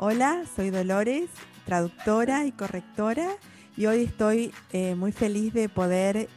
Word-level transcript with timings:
Hola, 0.00 0.44
soy 0.54 0.70
Dolores, 0.70 1.28
traductora 1.64 2.46
y 2.46 2.52
correctora, 2.52 3.30
y 3.76 3.86
hoy 3.86 4.04
estoy 4.04 4.54
eh, 4.72 4.94
muy 4.94 5.10
feliz 5.10 5.52
de 5.52 5.68
poder 5.68 6.28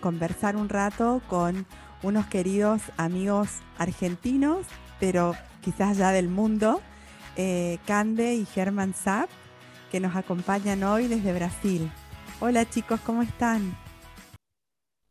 conversar 0.00 0.56
un 0.56 0.70
rato 0.70 1.20
con 1.28 1.66
unos 2.02 2.24
queridos 2.28 2.80
amigos 2.96 3.50
argentinos, 3.76 4.64
pero 5.00 5.34
quizás 5.60 5.98
ya 5.98 6.12
del 6.12 6.30
mundo, 6.30 6.80
eh, 7.36 7.76
Cande 7.86 8.36
y 8.36 8.46
Germán 8.46 8.94
Zapp, 8.94 9.28
que 9.92 10.00
nos 10.00 10.16
acompañan 10.16 10.82
hoy 10.82 11.06
desde 11.06 11.34
Brasil. 11.34 11.92
Hola 12.40 12.70
chicos, 12.70 13.00
¿cómo 13.04 13.20
están? 13.20 13.76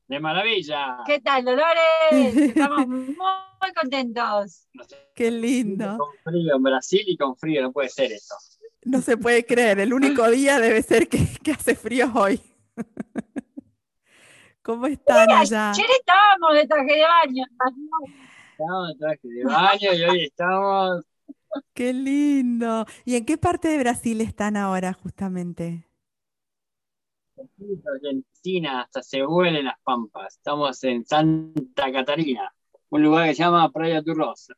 De 0.09 0.19
maravilla. 0.19 1.03
¿Qué 1.05 1.19
tal, 1.19 1.45
Dolores? 1.45 1.69
Estamos 2.35 2.87
muy 2.87 3.73
contentos. 3.79 4.67
Qué 5.13 5.29
lindo. 5.29 5.99
Con 5.99 6.33
frío 6.33 6.55
en 6.55 6.63
Brasil 6.63 7.03
y 7.05 7.15
con 7.15 7.37
frío, 7.37 7.61
no 7.61 7.71
puede 7.71 7.89
ser 7.89 8.11
esto. 8.11 8.33
No 8.85 9.01
se 9.01 9.17
puede 9.17 9.45
creer, 9.45 9.79
el 9.79 9.93
único 9.93 10.27
día 10.31 10.59
debe 10.59 10.81
ser 10.81 11.07
que, 11.07 11.19
hace 11.51 11.75
frío 11.75 12.11
hoy. 12.15 12.41
¿Cómo 14.63 14.87
están 14.87 15.29
allá? 15.29 15.69
Ayer 15.69 15.89
estábamos 15.99 16.55
de 16.55 16.67
traje 16.67 16.95
de 16.95 17.03
baño. 17.03 17.45
Estábamos 18.51 18.87
de 18.87 18.95
traje 18.95 19.27
de 19.27 19.43
baño 19.43 19.93
y 19.93 20.03
hoy 20.05 20.23
estamos. 20.23 21.03
Qué 21.75 21.93
lindo. 21.93 22.87
¿Y 23.05 23.15
en 23.15 23.25
qué 23.25 23.37
parte 23.37 23.67
de 23.67 23.77
Brasil 23.77 24.21
están 24.21 24.57
ahora 24.57 24.91
justamente? 24.93 25.88
Argentina, 27.93 28.81
hasta 28.81 29.01
se 29.01 29.25
huelen 29.25 29.65
las 29.65 29.79
pampas. 29.83 30.35
Estamos 30.35 30.83
en 30.83 31.05
Santa 31.05 31.91
Catarina, 31.91 32.53
un 32.89 33.03
lugar 33.03 33.27
que 33.27 33.35
se 33.35 33.43
llama 33.43 33.71
Playa 33.71 34.01
Turrosa. 34.01 34.53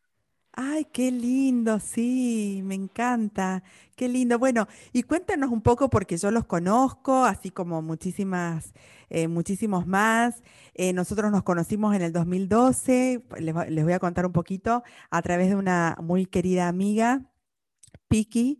Ay, 0.54 0.86
qué 0.92 1.12
lindo, 1.12 1.80
sí, 1.80 2.62
me 2.66 2.76
encanta, 2.76 3.64
qué 3.96 4.10
lindo. 4.10 4.38
Bueno, 4.38 4.68
y 4.92 5.04
cuéntanos 5.04 5.50
un 5.50 5.62
poco 5.62 5.90
porque 5.90 6.18
yo 6.18 6.30
los 6.30 6.46
conozco, 6.46 7.24
así 7.24 7.52
como 7.52 7.82
muchísimas, 7.82 8.74
eh, 9.10 9.30
muchísimos 9.30 9.88
más. 9.88 10.44
Eh, 10.74 10.92
nosotros 10.92 11.32
nos 11.32 11.44
conocimos 11.44 11.96
en 11.96 12.02
el 12.02 12.12
2012, 12.12 13.24
les, 13.40 13.56
les 13.70 13.84
voy 13.84 13.94
a 13.94 14.00
contar 14.00 14.26
un 14.26 14.34
poquito, 14.34 14.84
a 15.10 15.22
través 15.22 15.48
de 15.50 15.56
una 15.56 15.96
muy 16.02 16.26
querida 16.26 16.68
amiga, 16.68 17.22
Piki, 18.10 18.60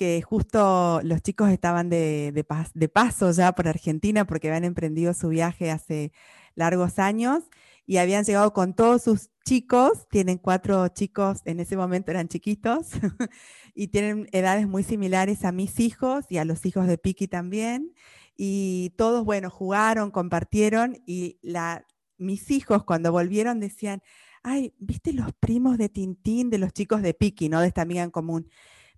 que 0.00 0.22
justo 0.22 1.02
los 1.04 1.20
chicos 1.20 1.50
estaban 1.50 1.90
de, 1.90 2.32
de, 2.32 2.88
paso 2.88 3.30
ya 3.32 3.52
por 3.52 3.68
Argentina 3.68 4.24
porque 4.24 4.48
habían 4.48 4.64
emprendido 4.64 5.12
su 5.12 5.28
viaje 5.28 5.70
hace 5.70 6.10
largos 6.54 6.98
años 6.98 7.42
y 7.84 7.98
habían 7.98 8.24
llegado 8.24 8.54
con 8.54 8.72
todos 8.72 9.02
sus 9.02 9.28
chicos, 9.44 10.08
tienen 10.08 10.38
cuatro 10.38 10.88
chicos, 10.88 11.42
en 11.44 11.60
ese 11.60 11.76
momento 11.76 12.12
eran 12.12 12.28
chiquitos, 12.28 12.92
y 13.74 13.88
tienen 13.88 14.26
edades 14.32 14.66
muy 14.66 14.84
similares 14.84 15.44
a 15.44 15.52
mis 15.52 15.78
hijos 15.80 16.24
y 16.30 16.38
a 16.38 16.46
los 16.46 16.64
hijos 16.64 16.86
de 16.86 16.96
Piki 16.96 17.28
también. 17.28 17.92
Y 18.38 18.94
todos, 18.96 19.22
bueno, 19.26 19.50
jugaron, 19.50 20.10
compartieron 20.10 20.96
y 21.04 21.38
mis 22.16 22.50
hijos 22.50 22.84
cuando 22.84 23.12
volvieron 23.12 23.60
decían, 23.60 24.02
ay, 24.42 24.72
¿viste 24.78 25.12
los 25.12 25.34
primos 25.34 25.76
de 25.76 25.90
Tintín, 25.90 26.48
de 26.48 26.56
los 26.56 26.72
chicos 26.72 27.02
de 27.02 27.12
Piki, 27.12 27.50
¿no? 27.50 27.60
De 27.60 27.66
esta 27.68 27.82
amiga 27.82 28.02
en 28.02 28.10
común 28.10 28.48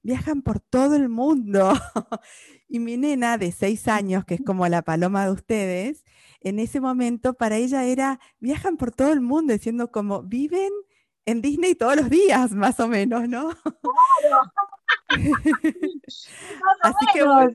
viajan 0.02 0.42
por 0.42 0.60
todo 0.60 0.96
el 0.96 1.08
mundo. 1.08 1.72
y 2.68 2.78
mi 2.78 2.96
nena 2.96 3.38
de 3.38 3.52
seis 3.52 3.88
años, 3.88 4.24
que 4.24 4.34
es 4.34 4.42
como 4.44 4.66
la 4.68 4.82
paloma 4.82 5.24
de 5.24 5.32
ustedes, 5.32 6.04
en 6.40 6.58
ese 6.58 6.80
momento 6.80 7.34
para 7.34 7.56
ella 7.56 7.84
era, 7.84 8.20
viajan 8.40 8.76
por 8.76 8.92
todo 8.92 9.12
el 9.12 9.20
mundo, 9.20 9.52
diciendo 9.52 9.90
como, 9.90 10.22
viven 10.22 10.72
en 11.24 11.40
Disney 11.40 11.74
todos 11.74 11.96
los 11.96 12.10
días, 12.10 12.50
más 12.54 12.80
o 12.80 12.88
menos, 12.88 13.28
¿no? 13.28 13.50
así 16.82 17.06
que 17.12 17.22
bueno, 17.24 17.54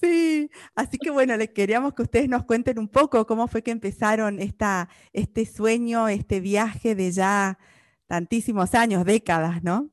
sí, 0.00 0.50
así 0.74 0.98
que 0.98 1.10
bueno, 1.10 1.36
les 1.36 1.50
queríamos 1.50 1.94
que 1.94 2.02
ustedes 2.02 2.28
nos 2.28 2.44
cuenten 2.44 2.78
un 2.78 2.88
poco 2.88 3.26
cómo 3.26 3.48
fue 3.48 3.62
que 3.62 3.70
empezaron 3.70 4.40
esta, 4.40 4.88
este 5.12 5.46
sueño, 5.46 6.08
este 6.08 6.40
viaje 6.40 6.94
de 6.94 7.12
ya 7.12 7.58
tantísimos 8.06 8.74
años, 8.74 9.04
décadas, 9.04 9.62
¿no? 9.62 9.90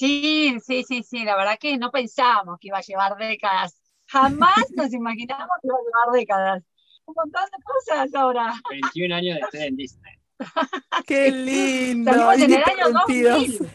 Sí, 0.00 0.56
sí, 0.64 0.82
sí, 0.82 1.02
sí, 1.02 1.24
la 1.24 1.36
verdad 1.36 1.58
que 1.60 1.76
no 1.76 1.90
pensábamos 1.90 2.58
que 2.58 2.68
iba 2.68 2.78
a 2.78 2.80
llevar 2.80 3.18
décadas. 3.18 3.78
Jamás 4.06 4.64
nos 4.74 4.94
imaginamos 4.94 5.50
que 5.60 5.68
iba 5.68 5.76
a 5.76 5.82
llevar 5.82 6.18
décadas. 6.18 6.64
Un 7.04 7.14
montón 7.14 7.42
de 7.44 7.62
cosas 7.62 8.14
ahora. 8.14 8.54
21 8.70 9.14
años 9.14 9.34
de 9.34 9.40
estar 9.42 9.60
en 9.60 9.76
Disney. 9.76 10.14
Qué 11.06 11.30
lindo. 11.30 12.14
Salimos 12.14 12.38
en 12.38 12.50
el 12.50 12.64
año 12.64 12.92
2000. 13.06 13.70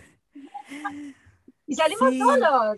Y 1.67 1.75
salimos 1.75 2.17
solos. 2.17 2.77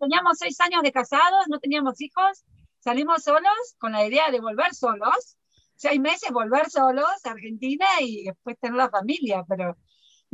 Teníamos 0.00 0.36
seis 0.36 0.60
años 0.60 0.82
de 0.82 0.90
casados, 0.90 1.44
no 1.46 1.60
teníamos 1.60 2.00
hijos. 2.00 2.44
Salimos 2.80 3.22
solos 3.22 3.76
con 3.78 3.92
la 3.92 4.04
idea 4.04 4.32
de 4.32 4.40
volver 4.40 4.74
solos. 4.74 5.36
Seis 5.76 6.00
meses 6.00 6.32
volver 6.32 6.68
solos 6.68 7.06
a 7.26 7.30
Argentina 7.30 7.86
y 8.00 8.24
después 8.24 8.58
tener 8.58 8.76
la 8.76 8.90
familia, 8.90 9.44
pero 9.48 9.76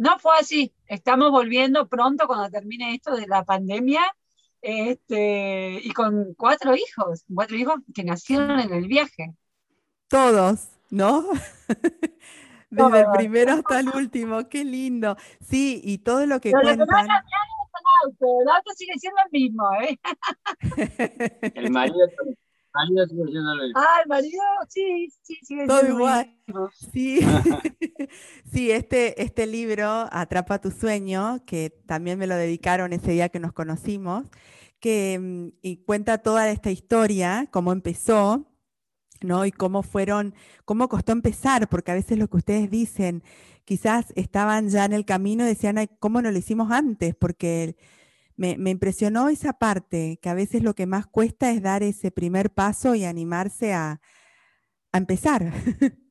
no 0.01 0.19
fue 0.19 0.33
así. 0.41 0.73
Estamos 0.87 1.31
volviendo 1.31 1.87
pronto 1.87 2.27
cuando 2.27 2.49
termine 2.49 2.95
esto 2.95 3.15
de 3.15 3.27
la 3.27 3.45
pandemia. 3.45 4.01
Este, 4.63 5.79
y 5.83 5.93
con 5.93 6.33
cuatro 6.35 6.75
hijos, 6.75 7.25
cuatro 7.33 7.57
hijos 7.57 7.81
que 7.95 8.03
nacieron 8.03 8.59
en 8.61 8.73
el 8.73 8.87
viaje. 8.87 9.35
Todos, 10.09 10.71
¿no? 10.89 11.29
Desde 12.71 13.01
el 13.01 13.07
primero 13.15 13.53
hasta 13.53 13.81
el 13.81 13.91
último, 13.91 14.49
qué 14.49 14.65
lindo. 14.65 15.17
Sí, 15.47 15.83
y 15.85 15.99
todo 15.99 16.25
lo 16.25 16.41
que 16.41 16.53
cuentan. 16.53 16.79
Lo 16.79 16.87
que 16.87 16.93
auto, 18.05 18.41
el 18.41 18.49
auto 18.49 18.73
sigue 18.75 18.95
siendo 18.99 19.21
el 19.27 19.31
mismo, 19.33 19.69
¿eh? 19.83 19.99
el 21.57 21.71
marido 21.71 21.99
marido 22.73 23.05
Ah, 23.75 24.01
el 24.03 24.09
marido, 24.09 24.43
sí, 24.69 25.09
sí, 25.23 25.39
sigue 25.43 25.67
Todo 25.67 25.87
igual. 25.87 26.35
Sí. 26.93 27.21
sí, 28.53 28.71
este, 28.71 29.23
este 29.23 29.47
libro, 29.47 30.09
Atrapa 30.11 30.61
tu 30.61 30.71
sueño, 30.71 31.45
que 31.47 31.71
también 31.87 32.19
me 32.19 32.27
lo 32.27 32.37
dedicaron 32.37 32.93
ese 32.93 33.13
día 33.13 33.29
que 33.29 33.41
nos 33.41 33.53
conocimos, 33.53 34.27
que 34.81 35.19
mm, 35.19 35.59
y 35.63 35.79
cuenta 35.85 36.19
toda 36.19 36.51
esta 36.51 36.71
historia, 36.71 37.49
cómo 37.51 37.73
empezó, 37.73 38.47
¿no? 39.23 39.45
Y 39.45 39.53
cómo 39.53 39.83
fueron, 39.83 40.35
cómo 40.65 40.89
costó 40.89 41.13
empezar, 41.13 41.69
porque 41.69 41.93
a 41.93 41.95
veces 41.95 42.19
lo 42.19 42.29
que 42.29 42.39
ustedes 42.39 42.71
dicen, 42.71 43.23
quizás 43.65 44.13
estaban 44.17 44.69
ya 44.69 44.85
en 44.85 44.93
el 44.93 45.05
camino 45.05 45.45
y 45.45 45.49
decían, 45.49 45.79
Ay, 45.79 45.89
¿cómo 45.99 46.23
no 46.23 46.31
lo 46.31 46.39
hicimos 46.39 46.71
antes? 46.73 47.15
Porque 47.15 47.77
me, 48.41 48.71
impresionó 48.71 49.29
esa 49.29 49.53
parte, 49.53 50.19
que 50.23 50.31
a 50.31 50.35
veces 50.35 50.63
lo 50.63 50.75
que 50.75 50.87
más 50.87 51.07
cuesta 51.07 51.51
es 51.51 51.63
dar 51.63 51.83
ese 51.83 52.11
primer 52.11 52.51
paso 52.51 52.95
y 52.95 53.05
animarse 53.05 53.75
a, 53.75 54.01
empezar. 54.93 55.53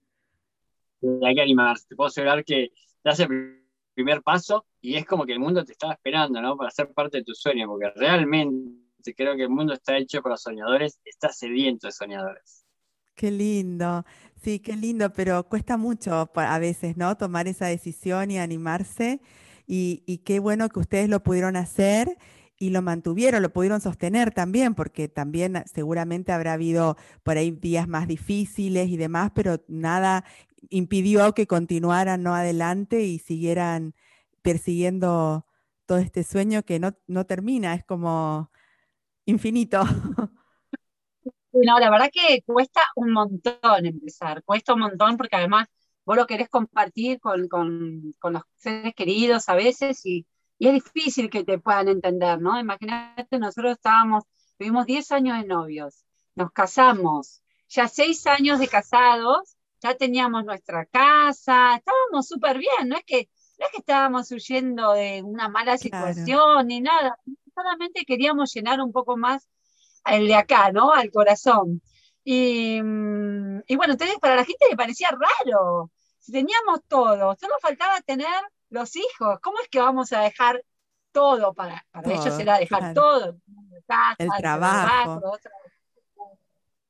Hay 1.25 1.35
que 1.35 1.41
animarse. 1.41 1.87
Te 1.89 1.95
puedo 1.95 2.07
asegurar 2.07 2.45
que 2.45 2.69
das 3.03 3.19
el 3.19 3.65
primer 3.93 4.21
paso 4.21 4.67
y 4.79 4.95
es 4.95 5.05
como 5.05 5.25
que 5.25 5.33
el 5.33 5.39
mundo 5.39 5.65
te 5.65 5.71
estaba 5.71 5.93
esperando, 5.93 6.41
¿no? 6.41 6.55
Para 6.55 6.69
ser 6.71 6.93
parte 6.93 7.17
de 7.17 7.23
tu 7.23 7.33
sueño, 7.33 7.67
porque 7.67 7.89
realmente 7.95 9.13
creo 9.17 9.35
que 9.35 9.43
el 9.43 9.49
mundo 9.49 9.73
está 9.73 9.97
hecho 9.97 10.21
para 10.21 10.37
soñadores, 10.37 10.99
está 11.03 11.29
sediento 11.29 11.87
de 11.87 11.91
soñadores. 11.91 12.63
Qué 13.15 13.31
lindo, 13.31 14.05
sí, 14.41 14.59
qué 14.59 14.77
lindo, 14.77 15.11
pero 15.11 15.43
cuesta 15.49 15.75
mucho 15.77 16.29
a 16.33 16.59
veces, 16.59 16.95
¿no? 16.95 17.17
Tomar 17.17 17.47
esa 17.47 17.65
decisión 17.65 18.31
y 18.31 18.37
animarse 18.37 19.19
y, 19.71 20.17
qué 20.25 20.39
bueno 20.39 20.67
que 20.69 20.79
ustedes 20.79 21.09
lo 21.09 21.21
pudieron 21.21 21.55
hacer 21.55 22.17
y 22.57 22.71
lo 22.71 22.81
mantuvieron, 22.81 23.43
lo 23.43 23.53
pudieron 23.53 23.81
sostener 23.81 24.33
también, 24.33 24.73
porque 24.73 25.07
también 25.07 25.57
ah, 25.57 25.63
seguramente 25.71 26.31
habrá 26.31 26.53
habido 26.53 26.97
por 27.21 27.37
ahí 27.37 27.51
días 27.51 27.87
más 27.87 28.07
difíciles 28.07 28.89
y 28.89 28.97
demás, 28.97 29.31
pero 29.35 29.63
nada 29.67 30.25
impidió 30.69 31.33
que 31.33 31.45
continuaran 31.45 32.23
no 32.23 32.33
adelante 32.33 33.03
y 33.03 33.19
siguieran 33.19 33.93
persiguiendo 34.41 35.45
todo 35.85 35.99
este 35.99 36.23
sueño 36.23 36.63
que 36.63 36.79
no, 36.79 36.97
no 37.05 37.25
termina, 37.27 37.75
es 37.75 37.85
como 37.85 38.51
infinito. 39.25 39.81
No, 41.51 41.79
la 41.79 41.89
verdad 41.89 42.11
que 42.13 42.43
cuesta 42.45 42.79
un 42.95 43.11
montón 43.11 43.83
empezar, 43.83 44.43
cuesta 44.43 44.75
un 44.75 44.81
montón 44.81 45.17
porque 45.17 45.35
además 45.35 45.67
vos 46.09 46.17
lo 46.17 46.25
querés 46.25 46.49
compartir 46.49 47.19
con, 47.19 47.47
los 47.47 48.41
seres 48.55 48.95
queridos 48.95 49.47
a 49.47 49.53
veces 49.53 50.03
y, 50.07 50.25
es 50.57 50.73
difícil 50.73 51.29
que 51.29 51.43
te 51.43 51.59
puedan 51.59 51.87
entender, 51.87 52.41
¿no? 52.41 52.59
Imagínate, 52.59 53.37
nosotros 53.37 53.73
estábamos, 53.73 54.23
tuvimos 54.57 54.87
10 54.87 55.11
años 55.11 55.37
de 55.37 55.47
novios, 55.47 56.03
nos 56.33 56.51
casamos, 56.51 57.43
ya 57.69 57.87
6 57.87 58.25
años 58.25 58.59
de 58.59 58.67
casados, 58.67 59.55
ya 59.81 59.93
teníamos 59.93 60.43
nuestra 60.45 60.87
casa, 60.87 61.75
estábamos 61.75 62.27
súper 62.27 62.57
bien, 62.57 62.89
no 62.89 62.97
es 62.97 63.03
que 63.05 63.29
no 63.59 63.67
es 63.67 63.71
que 63.71 63.77
estábamos 63.77 64.31
huyendo 64.31 64.93
de 64.93 65.21
una 65.23 65.47
mala 65.47 65.77
situación 65.77 66.67
ni 66.67 66.81
nada, 66.81 67.19
solamente 67.53 68.03
queríamos 68.03 68.51
llenar 68.51 68.81
un 68.81 68.91
poco 68.91 69.15
más 69.15 69.47
el 70.05 70.27
de 70.27 70.35
acá, 70.35 70.71
¿no? 70.71 70.91
Al 70.91 71.11
corazón. 71.11 71.83
Y, 72.23 72.81
mm, 72.81 73.61
y, 73.67 73.75
bueno, 73.75 73.93
entonces 73.93 74.17
para 74.19 74.35
la 74.35 74.45
gente 74.45 74.65
le 74.69 74.75
parecía 74.75 75.09
raro, 75.11 75.91
teníamos 76.31 76.83
todo, 76.87 77.35
solo 77.35 77.55
faltaba 77.61 78.01
tener 78.01 78.27
los 78.69 78.95
hijos, 78.95 79.39
¿cómo 79.41 79.59
es 79.59 79.67
que 79.69 79.79
vamos 79.79 80.13
a 80.13 80.21
dejar 80.21 80.63
todo, 81.11 81.53
para, 81.53 81.85
para 81.91 82.11
ellos 82.11 82.39
era 82.39 82.59
dejar 82.59 82.93
todo, 82.93 83.39
el 84.17 84.29
trabajo. 84.37 85.37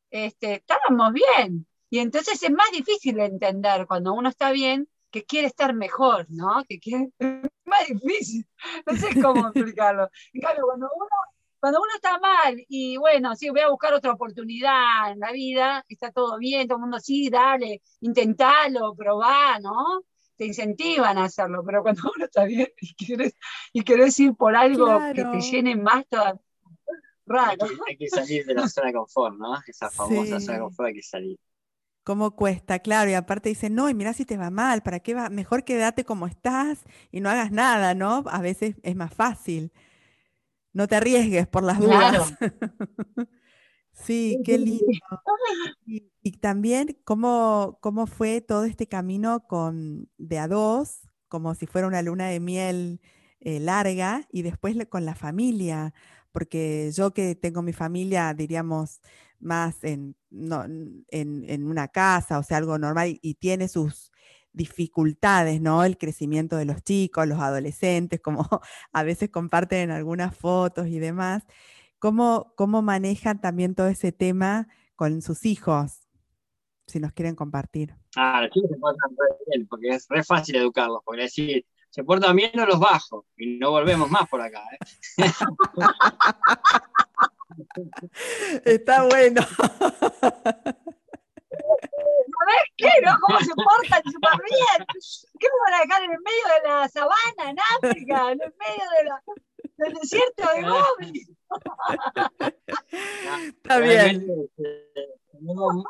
este, 0.10 0.56
estábamos 0.56 1.14
bien. 1.14 1.66
Y 1.90 2.00
entonces 2.00 2.42
es 2.44 2.52
más 2.52 2.70
difícil 2.72 3.16
de 3.16 3.26
entender 3.26 3.88
cuando 3.88 4.14
uno 4.14 4.30
está 4.30 4.52
bien 4.52 4.88
que 5.12 5.26
quiere 5.26 5.48
estar 5.48 5.74
mejor, 5.74 6.28
¿no? 6.30 6.64
Que 6.68 6.80
quiere, 6.80 7.10
es 7.20 7.50
más 7.66 7.88
difícil, 7.88 8.48
no 8.86 8.96
sé 8.96 9.22
cómo 9.22 9.48
explicarlo. 9.54 10.10
En 10.34 10.42
cambio, 10.42 10.66
cuando 10.66 10.90
uno, 10.96 11.08
cuando 11.60 11.80
uno 11.80 11.92
está 11.96 12.18
mal 12.20 12.64
y 12.70 12.98
bueno, 12.98 13.36
sí, 13.36 13.50
voy 13.50 13.62
a 13.62 13.70
buscar 13.70 13.94
otra 13.94 14.14
oportunidad 14.14 15.12
en 15.12 15.20
la 15.20 15.32
vida, 15.32 15.86
está 15.90 16.12
todo 16.12 16.38
bien, 16.38 16.68
todo 16.68 16.78
el 16.78 16.82
mundo 16.82 17.00
sí, 17.00 17.30
dale, 17.30 17.82
intentalo, 18.02 18.96
probá, 18.96 19.60
¿no? 19.60 20.04
Te 20.38 20.46
incentivan 20.46 21.18
a 21.18 21.26
hacerlo, 21.26 21.64
pero 21.66 21.82
cuando 21.82 22.02
uno 22.16 22.26
está 22.26 22.46
bien 22.46 22.70
y 22.80 22.94
quieres, 22.96 23.34
y 23.74 23.84
querés 23.84 24.20
ir 24.20 24.36
por 24.36 24.56
algo 24.56 25.00
que 25.14 25.26
te 25.26 25.42
llene 25.42 25.76
más 25.76 26.08
todavía. 26.08 26.42
Raro. 27.26 27.68
Hay 27.88 27.96
que, 27.96 28.10
salir 28.10 28.44
de 28.44 28.56
la 28.56 28.68
zona 28.68 28.88
de 28.88 28.94
confort, 28.94 29.38
¿no? 29.38 29.56
Esa 29.68 29.92
famosa 29.92 30.40
zona 30.40 30.54
de 30.54 30.60
confort 30.62 30.88
hay 30.88 30.96
que 30.96 31.04
salir. 31.04 31.38
¿Cómo 32.04 32.36
cuesta? 32.36 32.80
Claro, 32.80 33.12
y 33.12 33.14
aparte 33.14 33.50
dicen, 33.50 33.76
no, 33.76 33.88
y 33.88 33.94
mira 33.94 34.14
si 34.14 34.26
te 34.26 34.36
va 34.36 34.50
mal, 34.50 34.82
¿para 34.82 35.00
qué 35.00 35.14
va? 35.14 35.30
Mejor 35.30 35.64
quédate 35.64 36.06
como 36.06 36.26
estás 36.26 36.86
y 37.12 37.20
no 37.20 37.30
hagas 37.30 37.52
nada, 37.52 37.94
¿no? 37.94 38.24
A 38.32 38.42
veces 38.42 38.78
es 38.82 38.96
más 38.96 39.14
fácil. 39.14 39.72
No 40.74 40.88
te 40.88 40.96
arriesgues 40.96 41.48
por 41.48 41.64
las 41.64 41.80
dudas. 41.80 42.34
sí, 43.92 44.40
qué 44.46 44.58
lindo. 44.58 44.86
Y, 45.86 46.32
también 46.40 46.98
cómo, 47.04 47.80
cómo 47.82 48.06
fue 48.08 48.42
todo 48.42 48.66
este 48.66 48.88
camino 48.88 49.48
con 49.48 50.10
de 50.18 50.40
a 50.40 50.48
dos, 50.48 51.02
como 51.28 51.56
si 51.56 51.66
fuera 51.66 51.88
una 51.88 52.02
luna 52.02 52.28
de 52.28 52.40
miel 52.40 53.02
eh, 53.40 53.60
larga, 53.60 54.28
y 54.32 54.44
después 54.44 54.76
con 54.90 55.06
la 55.06 55.16
familia, 55.16 55.94
porque 56.32 56.92
yo 56.94 57.14
que 57.14 57.36
tengo 57.36 57.62
mi 57.62 57.74
familia, 57.74 58.34
diríamos, 58.34 59.02
más 59.40 59.84
en, 59.84 60.16
en, 60.32 61.64
una 61.68 61.88
casa, 61.88 62.40
o 62.40 62.44
sea, 62.44 62.58
algo 62.58 62.78
normal, 62.78 63.18
y, 63.22 63.34
tiene 63.36 63.68
sus 63.68 64.09
dificultades, 64.54 65.62
¿no? 65.62 65.84
El 65.84 65.98
crecimiento 65.98 66.58
de 66.58 66.66
los 66.66 66.84
chicos, 66.84 67.28
los 67.28 67.40
adolescentes, 67.40 68.20
como 68.22 68.48
a 68.92 69.04
veces 69.04 69.30
comparten 69.30 69.80
en 69.80 69.92
algunas 69.92 70.36
fotos 70.36 70.88
y 70.88 71.00
demás. 71.00 71.44
¿Cómo, 72.00 72.54
cómo 72.56 72.82
manejan 72.82 73.42
también 73.42 73.76
todo 73.76 73.88
ese 73.88 74.12
tema 74.12 74.68
con 74.96 75.22
sus 75.22 75.46
hijos? 75.46 76.08
Si 76.88 77.00
nos 77.00 77.14
quieren 77.14 77.36
compartir. 77.36 77.96
Ah, 78.16 78.42
los 78.42 78.52
chicos 78.52 78.72
se 78.72 78.78
portan 78.78 79.12
bien, 79.48 79.68
porque 79.68 79.90
es 79.90 80.08
re 80.10 80.24
fácil 80.24 80.56
educarlos, 80.56 81.02
porque 81.06 81.22
decir, 81.22 81.66
se 81.90 82.04
portan 82.04 82.36
bien 82.36 82.52
no 82.54 82.66
los 82.66 82.80
bajo, 82.80 83.26
y 83.38 83.58
no 83.58 83.72
volvemos 83.72 84.10
más 84.10 84.28
por 84.30 84.42
acá. 84.42 84.64
¿eh? 84.72 84.78
Está 88.66 89.08
bueno. 89.08 89.42
¿Sabes 92.50 92.70
qué? 92.78 92.90
¿No? 93.06 93.12
¿Cómo 93.22 93.40
se 93.40 93.54
portan 93.54 94.02
súper 94.12 94.42
bien? 94.50 94.88
¿Qué 95.40 95.48
me 95.48 95.60
van 95.72 95.74
a 95.74 95.82
dejar 95.84 96.04
en 96.04 96.12
el 96.12 96.20
medio 96.20 96.46
de 96.56 96.62
la 96.68 96.88
sabana, 96.88 97.50
en 97.50 97.58
África? 97.78 98.32
En 98.32 98.42
el 98.42 98.54
medio 98.58 98.86
de 98.98 99.04
la, 99.06 99.22
del 99.78 99.94
desierto 99.94 100.44
de 100.56 100.64
Gobi. 100.64 101.38
Está 103.64 103.80
bien. 103.80 104.50
Tenemos, 105.32 105.86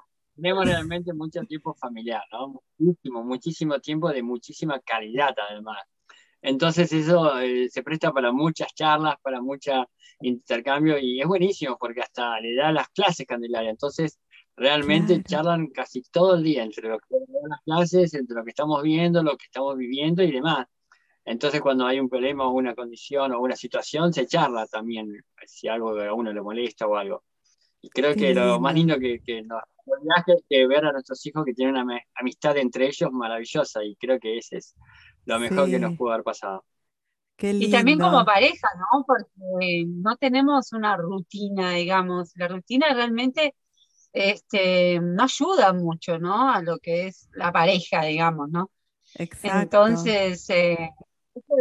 realmente 0.66 1.14
mucho 1.14 1.42
tiempo 1.44 1.74
familiar, 1.76 2.24
¿no? 2.32 2.64
Muchísimo, 2.78 3.24
muchísimo 3.24 3.80
tiempo 3.80 4.10
de 4.10 4.24
muchísima 4.24 4.80
calidad, 4.82 5.34
además. 5.50 5.78
Entonces 6.42 6.92
eso 6.94 7.38
eh, 7.40 7.70
se 7.70 7.84
presta 7.84 8.12
para 8.12 8.32
muchas 8.32 8.74
charlas, 8.74 9.16
para 9.22 9.42
mucho 9.42 9.90
intercambio 10.22 10.98
y 10.98 11.22
es 11.22 11.28
buenísimo 11.28 11.78
porque 11.78 12.02
hasta 12.02 12.40
le 12.40 12.56
da 12.56 12.72
las 12.72 12.88
clases 12.90 13.26
Candelaria. 13.26 13.70
Entonces 13.70 14.20
realmente 14.60 15.24
charlan 15.24 15.68
casi 15.68 16.02
todo 16.12 16.36
el 16.36 16.44
día 16.44 16.64
entre 16.64 16.90
lo 16.90 17.00
que 17.00 17.06
las 17.50 17.62
clases, 17.62 18.14
entre 18.14 18.36
lo 18.36 18.44
que 18.44 18.50
estamos 18.50 18.84
viendo, 18.84 19.24
lo 19.24 19.38
que 19.38 19.46
estamos 19.46 19.78
viviendo 19.78 20.22
y 20.22 20.32
demás. 20.32 20.68
Entonces 21.26 21.62
cuando 21.62 21.86
hay 21.86 22.00
un 22.00 22.10
problema 22.10 22.48
o 22.48 22.52
una 22.52 22.76
condición 22.76 23.32
o 23.34 23.40
una 23.40 23.56
situación, 23.56 24.14
se 24.14 24.28
charla 24.28 24.68
también 24.68 25.24
si 25.46 25.68
algo 25.68 25.98
a 26.00 26.14
uno 26.14 26.34
le 26.34 26.42
molesta 26.42 26.88
o 26.88 26.96
algo. 26.96 27.24
Y 27.82 27.90
creo 27.90 28.14
que 28.14 28.34
lo 28.34 28.60
más 28.60 28.76
lindo 28.76 29.00
que, 29.00 29.22
que 29.22 29.42
nos 29.44 29.62
es 30.28 30.44
que 30.48 30.68
ver 30.68 30.86
a 30.86 30.92
nuestros 30.92 31.26
hijos 31.26 31.46
que 31.46 31.54
tienen 31.54 31.78
una 31.78 32.00
amistad 32.16 32.58
entre 32.58 32.88
ellos 32.88 33.12
maravillosa 33.12 33.84
y 33.84 33.96
creo 33.96 34.20
que 34.20 34.38
ese 34.38 34.58
es 34.58 34.76
lo 35.26 35.40
mejor 35.40 35.70
que 35.70 35.80
nos 35.80 35.96
pudo 35.96 36.12
haber 36.12 36.24
pasado. 36.24 36.66
Y 37.42 37.72
también 37.72 37.98
como 37.98 38.26
pareja, 38.26 38.68
¿no? 38.76 39.06
Porque 39.08 39.86
no 39.88 40.18
tenemos 40.18 40.74
una 40.74 40.98
rutina, 40.98 41.72
digamos. 41.72 42.34
La 42.36 42.50
rutina 42.50 42.94
realmente 42.94 43.56
este, 44.14 45.00
no 45.00 45.24
ayuda 45.24 45.74
mucho, 45.74 46.20
¿no? 46.20 46.52
A 46.52 46.62
lo 46.62 46.80
que 46.80 47.08
es 47.08 47.30
la 47.34 47.52
pareja, 47.52 48.04
digamos, 48.04 48.50
¿no? 48.50 48.72
Exacto. 49.16 49.60
Entonces, 49.62 50.50
eh, 50.50 50.92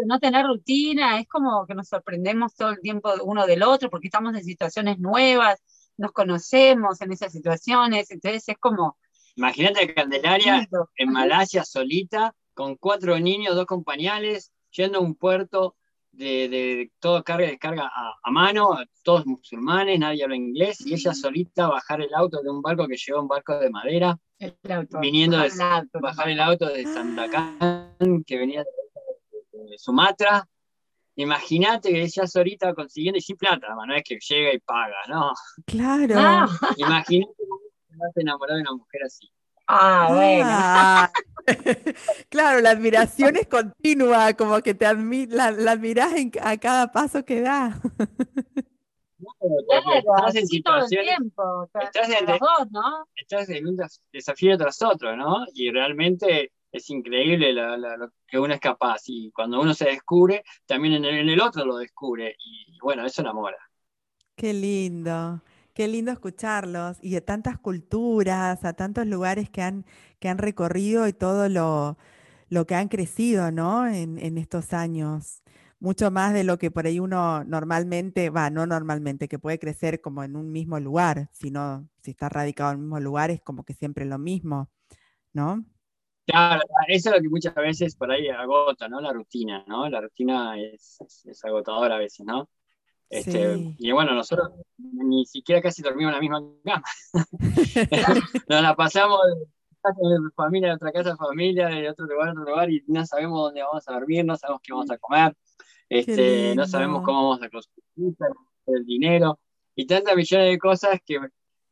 no 0.06 0.18
tener 0.18 0.46
rutina 0.46 1.20
es 1.20 1.28
como 1.28 1.66
que 1.66 1.74
nos 1.74 1.88
sorprendemos 1.88 2.54
todo 2.54 2.70
el 2.70 2.80
tiempo 2.80 3.12
uno 3.22 3.46
del 3.46 3.62
otro 3.62 3.90
porque 3.90 4.08
estamos 4.08 4.34
en 4.34 4.44
situaciones 4.44 4.98
nuevas, 4.98 5.62
nos 5.96 6.12
conocemos 6.12 7.00
en 7.00 7.12
esas 7.12 7.32
situaciones, 7.32 8.10
entonces 8.10 8.48
es 8.48 8.58
como... 8.58 8.96
Imagínate 9.36 9.94
Candelaria 9.94 10.68
en 10.96 11.12
Malasia 11.12 11.64
solita, 11.64 12.34
con 12.54 12.76
cuatro 12.76 13.18
niños, 13.20 13.54
dos 13.54 13.66
compañales, 13.66 14.52
yendo 14.70 14.98
a 14.98 15.02
un 15.02 15.14
puerto 15.14 15.76
de, 16.18 16.48
de 16.48 16.90
todo 16.98 17.22
carga 17.22 17.46
y 17.46 17.50
descarga 17.50 17.90
a, 17.94 18.30
mano, 18.30 18.76
todos 19.02 19.24
musulmanes, 19.24 20.00
nadie 20.00 20.24
habla 20.24 20.36
inglés, 20.36 20.84
y 20.84 20.94
ella 20.94 21.14
solita 21.14 21.68
bajar 21.68 22.00
el 22.00 22.12
auto 22.12 22.42
de 22.42 22.50
un 22.50 22.60
barco 22.60 22.86
que 22.88 22.96
llegó 22.96 23.22
un 23.22 23.28
barco 23.28 23.58
de 23.58 23.70
madera, 23.70 24.18
viniendo 25.00 25.38
de 25.38 25.50
bajar 26.00 26.28
el 26.28 26.40
auto 26.40 26.66
de 26.66 26.84
Santacán, 26.84 28.24
que 28.26 28.36
venía 28.36 28.64
de, 28.64 29.78
Sumatra. 29.78 30.46
Imagínate 31.14 31.90
que 31.90 32.02
ella 32.02 32.26
solita 32.26 32.74
consiguiendo 32.74 33.18
y 33.18 33.22
sin 33.22 33.36
plata, 33.36 33.68
no 33.74 33.94
es 33.94 34.02
que 34.02 34.18
llega 34.18 34.52
y 34.52 34.58
paga, 34.58 34.96
¿no? 35.08 35.32
Claro. 35.66 36.14
Ah. 36.16 36.48
Imagínate 36.76 37.32
que 37.38 37.96
te 38.14 38.20
enamorado 38.22 38.56
de 38.56 38.62
una 38.62 38.72
mujer 38.72 39.02
así. 39.04 39.30
Ah, 39.68 40.06
bueno. 40.10 40.44
Ah. 40.46 41.10
claro, 42.30 42.60
la 42.60 42.70
admiración 42.70 43.36
es 43.36 43.46
continua, 43.46 44.32
como 44.34 44.60
que 44.60 44.74
te 44.74 44.86
la, 44.86 45.50
la 45.50 45.72
admiras 45.72 46.12
a 46.40 46.56
cada 46.56 46.90
paso 46.90 47.24
que 47.24 47.42
da. 47.42 47.80
Claro, 49.40 50.32
en 50.34 50.62
todo 50.62 50.78
el 50.78 50.88
tiempo. 50.88 51.70
Estás 51.80 52.08
en, 52.08 52.26
dos, 52.26 52.70
¿no? 52.70 53.06
estás 53.14 53.48
en 53.50 53.66
un 53.66 53.76
desafío 54.12 54.56
tras 54.56 54.80
otro, 54.82 55.16
¿no? 55.16 55.44
Y 55.54 55.70
realmente 55.70 56.52
es 56.72 56.90
increíble 56.90 57.52
lo 57.52 58.10
que 58.26 58.38
uno 58.38 58.54
es 58.54 58.60
capaz. 58.60 59.02
Y 59.06 59.30
cuando 59.32 59.60
uno 59.60 59.74
se 59.74 59.86
descubre, 59.86 60.44
también 60.66 60.94
en 60.94 61.04
el, 61.04 61.18
en 61.18 61.28
el 61.28 61.40
otro 61.40 61.64
lo 61.64 61.76
descubre. 61.76 62.36
Y 62.38 62.78
bueno, 62.80 63.04
eso 63.04 63.22
enamora. 63.22 63.58
Qué 64.36 64.52
lindo. 64.52 65.42
Qué 65.78 65.86
lindo 65.86 66.10
escucharlos 66.10 66.98
y 67.02 67.12
de 67.12 67.20
tantas 67.20 67.56
culturas, 67.56 68.64
a 68.64 68.72
tantos 68.72 69.06
lugares 69.06 69.48
que 69.48 69.62
han, 69.62 69.86
que 70.18 70.28
han 70.28 70.38
recorrido 70.38 71.06
y 71.06 71.12
todo 71.12 71.48
lo, 71.48 71.96
lo 72.48 72.66
que 72.66 72.74
han 72.74 72.88
crecido, 72.88 73.52
¿no? 73.52 73.86
En, 73.86 74.18
en, 74.18 74.38
estos 74.38 74.72
años. 74.72 75.44
Mucho 75.78 76.10
más 76.10 76.34
de 76.34 76.42
lo 76.42 76.58
que 76.58 76.72
por 76.72 76.86
ahí 76.86 76.98
uno 76.98 77.44
normalmente, 77.44 78.28
va, 78.28 78.50
no 78.50 78.66
normalmente, 78.66 79.28
que 79.28 79.38
puede 79.38 79.60
crecer 79.60 80.00
como 80.00 80.24
en 80.24 80.34
un 80.34 80.50
mismo 80.50 80.80
lugar, 80.80 81.28
sino 81.30 81.88
si 82.02 82.10
está 82.10 82.28
radicado 82.28 82.72
en 82.72 82.78
el 82.78 82.82
mismo 82.82 82.98
lugar 82.98 83.30
es 83.30 83.40
como 83.40 83.62
que 83.62 83.74
siempre 83.74 84.04
lo 84.04 84.18
mismo, 84.18 84.68
¿no? 85.32 85.64
Claro, 86.26 86.62
eso 86.88 87.10
es 87.10 87.16
lo 87.18 87.22
que 87.22 87.28
muchas 87.28 87.54
veces 87.54 87.94
por 87.94 88.10
ahí 88.10 88.28
agota, 88.28 88.88
¿no? 88.88 89.00
La 89.00 89.12
rutina, 89.12 89.64
¿no? 89.68 89.88
La 89.88 90.00
rutina 90.00 90.60
es, 90.60 90.98
es 91.24 91.44
agotadora 91.44 91.94
a 91.94 91.98
veces, 92.00 92.26
¿no? 92.26 92.48
Este, 93.10 93.74
y 93.78 93.90
bueno, 93.92 94.14
nosotros 94.14 94.50
ni 94.76 95.24
siquiera 95.24 95.62
casi 95.62 95.82
dormimos 95.82 96.10
en 96.10 96.14
la 96.14 96.20
misma 96.20 96.42
cama. 96.64 96.84
Nos 98.48 98.62
la 98.62 98.76
pasamos 98.76 99.18
de 99.82 100.30
familia, 100.34 100.68
de 100.68 100.74
otra 100.74 100.92
casa 100.92 101.10
de 101.10 101.16
familia, 101.16 101.68
de 101.68 101.88
otro 101.88 102.06
lugar, 102.06 102.26
de 102.26 102.40
otro 102.40 102.52
lugar, 102.52 102.70
y 102.70 102.84
no 102.86 103.06
sabemos 103.06 103.40
dónde 103.40 103.62
vamos 103.62 103.88
a 103.88 103.92
dormir, 103.92 104.24
no 104.24 104.36
sabemos 104.36 104.60
qué 104.62 104.72
vamos 104.72 104.90
a 104.90 104.98
comer, 104.98 105.34
este, 105.88 106.54
no 106.54 106.66
sabemos 106.66 107.02
cómo 107.02 107.30
vamos 107.30 107.42
a 107.42 107.48
conseguir 107.48 108.14
el 108.66 108.84
dinero, 108.84 109.38
y 109.74 109.86
tantas 109.86 110.14
millones 110.14 110.50
de 110.50 110.58
cosas 110.58 111.00
que, 111.04 111.18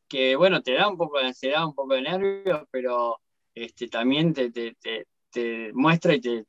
que, 0.07 0.35
bueno, 0.35 0.61
te 0.61 0.73
da 0.73 0.87
un 0.87 0.97
poco 0.97 1.19
de 1.19 1.27
ansiedad, 1.27 1.65
un 1.65 1.75
poco 1.75 1.93
de 1.93 2.01
nervios, 2.01 2.61
pero 2.71 3.17
este, 3.53 3.87
también 3.87 4.33
te, 4.33 4.51
te, 4.51 4.75
te, 4.81 5.05
te 5.29 5.71
muestra 5.73 6.15
y 6.15 6.21
te, 6.21 6.45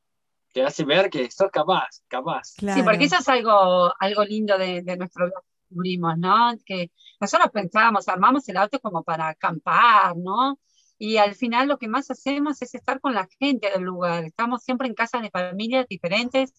te 0.53 0.63
hace 0.63 0.85
ver 0.85 1.11
que 1.11 1.31
sos 1.31 1.51
capaz, 1.51 2.03
capaz. 2.09 2.55
Sí, 2.59 2.83
porque 2.85 3.05
eso 3.05 3.17
es 3.19 3.29
algo, 3.29 3.93
algo 3.99 4.25
lindo 4.25 4.57
de, 4.59 4.83
de 4.83 4.97
nuestro 4.97 5.31
turismo, 5.69 6.17
¿no? 6.17 6.53
Que 6.65 6.91
nosotros 7.21 7.51
pensábamos, 7.53 8.09
armamos 8.09 8.49
el 8.49 8.57
auto 8.57 8.81
como 8.81 9.03
para 9.03 9.29
acampar, 9.29 10.17
¿no? 10.17 10.59
Y 10.99 11.19
al 11.19 11.35
final 11.35 11.69
lo 11.69 11.79
que 11.79 11.89
más 11.89 12.11
hacemos 12.11 12.61
es 12.63 12.75
estar 12.75 13.01
con 13.01 13.15
la 13.15 13.29
gente 13.39 13.71
del 13.71 13.83
lugar. 13.83 14.25
Estamos 14.25 14.65
siempre 14.65 14.89
en 14.89 14.95
casas 14.95 15.23
de 15.23 15.31
familias 15.31 15.87
diferentes, 15.89 16.53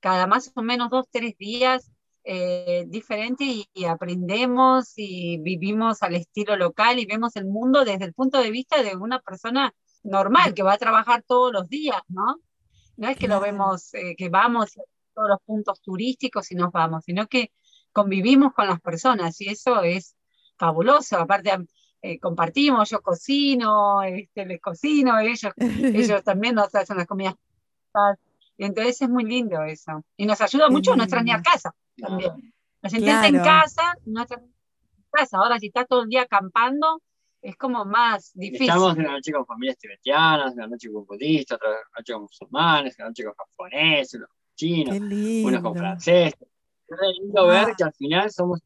cada 0.00 0.26
más 0.26 0.50
o 0.54 0.62
menos 0.62 0.90
dos, 0.90 1.06
tres 1.10 1.36
días 1.38 1.90
eh, 2.24 2.86
diferente 2.88 3.44
y, 3.44 3.84
aprendemos 3.84 4.94
y 4.96 5.38
vivimos 5.38 6.02
al 6.02 6.14
estilo 6.14 6.56
local 6.56 6.98
y 6.98 7.06
vemos 7.06 7.36
el 7.36 7.44
mundo 7.44 7.84
desde 7.84 8.06
el 8.06 8.14
punto 8.14 8.40
de 8.42 8.50
vista 8.50 8.82
de 8.82 8.96
una 8.96 9.20
persona 9.20 9.74
normal 10.02 10.54
que 10.54 10.62
va 10.62 10.72
a 10.72 10.78
trabajar 10.78 11.22
todos 11.26 11.52
los 11.52 11.68
días, 11.68 12.00
¿no? 12.08 12.36
No 12.96 13.08
es 13.08 13.16
que 13.16 13.28
lo 13.28 13.40
vemos, 13.40 13.92
eh, 13.94 14.14
que 14.16 14.28
vamos 14.28 14.76
a 14.78 14.82
todos 15.14 15.28
los 15.28 15.40
puntos 15.44 15.80
turísticos 15.80 16.50
y 16.50 16.54
nos 16.54 16.72
vamos, 16.72 17.04
sino 17.04 17.26
que 17.26 17.52
convivimos 17.92 18.52
con 18.52 18.66
las 18.66 18.80
personas 18.80 19.40
y 19.40 19.48
eso 19.48 19.82
es 19.82 20.16
fabuloso. 20.56 21.18
Aparte, 21.18 21.50
eh, 22.02 22.18
compartimos, 22.18 22.90
yo 22.90 23.00
cocino, 23.00 24.02
este, 24.02 24.44
les 24.44 24.60
cocino, 24.60 25.18
ellos, 25.18 25.52
ellos 25.56 26.22
también 26.22 26.54
nos 26.54 26.74
hacen 26.74 26.96
las 26.96 27.06
comidas. 27.06 27.34
Y 28.56 28.64
entonces 28.64 29.00
es 29.00 29.08
muy 29.08 29.24
lindo 29.24 29.62
eso. 29.62 30.04
Y 30.16 30.26
nos 30.26 30.40
ayuda 30.40 30.68
mucho 30.68 30.92
a 30.92 30.96
no 30.96 31.04
extrañar 31.04 31.42
casa 31.42 31.74
también. 31.96 32.54
La 32.82 32.90
sentirse 32.90 33.26
en 33.26 33.38
casa, 33.38 33.94
no 34.04 34.26
casa. 35.10 35.38
Ahora 35.38 35.58
si 35.58 35.68
está 35.68 35.84
todo 35.84 36.02
el 36.02 36.08
día 36.08 36.22
acampando, 36.22 37.00
es 37.44 37.56
como 37.56 37.84
más 37.84 38.32
difícil. 38.34 38.68
Estamos 38.68 38.96
una 38.96 39.12
noche 39.12 39.30
con 39.32 39.44
familias 39.44 39.76
tibetanas, 39.76 40.54
una 40.54 40.66
noche 40.66 40.90
con 40.90 41.04
budistas, 41.04 41.56
otra 41.56 41.68
noche 41.96 42.12
con 42.14 42.22
musulmanes, 42.22 42.96
una 42.98 43.08
noche 43.08 43.24
con 43.24 43.34
japoneses, 43.34 44.14
unos 44.14 44.30
chinos, 44.54 44.96
unos 44.98 45.62
con 45.62 45.76
franceses. 45.76 46.48
Es 46.88 46.98
lindo 47.20 47.46
ver 47.46 47.74
que 47.76 47.84
al 47.84 47.92
final 47.92 48.30
somos 48.30 48.60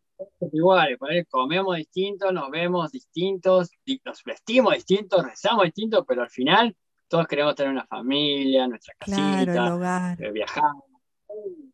iguales, 0.53 0.97
comemos 1.29 1.77
distintos, 1.77 2.33
nos 2.33 2.51
vemos 2.51 2.93
distintos, 2.93 3.71
nos 4.05 4.25
vestimos 4.25 4.75
distintos, 4.75 5.25
rezamos 5.25 5.65
distintos, 5.65 6.05
pero 6.07 6.23
al 6.23 6.31
final 6.31 6.77
todos 7.09 7.27
queremos 7.27 7.57
tener 7.57 7.73
una 7.73 7.87
familia, 7.87 8.69
nuestra 8.69 8.95
casita, 8.97 10.17
eh, 10.21 10.31
viajar. 10.31 10.71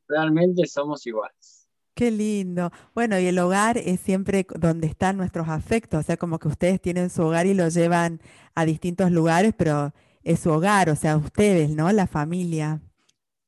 Realmente 0.08 0.66
somos 0.66 1.06
iguales. 1.06 1.63
Qué 1.94 2.10
lindo. 2.10 2.70
Bueno, 2.92 3.18
y 3.20 3.26
el 3.26 3.38
hogar 3.38 3.78
es 3.78 4.00
siempre 4.00 4.46
donde 4.58 4.88
están 4.88 5.16
nuestros 5.16 5.48
afectos, 5.48 6.00
o 6.00 6.02
sea, 6.02 6.16
como 6.16 6.40
que 6.40 6.48
ustedes 6.48 6.80
tienen 6.80 7.08
su 7.08 7.22
hogar 7.22 7.46
y 7.46 7.54
lo 7.54 7.68
llevan 7.68 8.20
a 8.54 8.64
distintos 8.64 9.12
lugares, 9.12 9.54
pero 9.56 9.92
es 10.24 10.40
su 10.40 10.50
hogar, 10.50 10.90
o 10.90 10.96
sea, 10.96 11.16
ustedes, 11.16 11.70
¿no? 11.70 11.90
La 11.92 12.08
familia. 12.08 12.80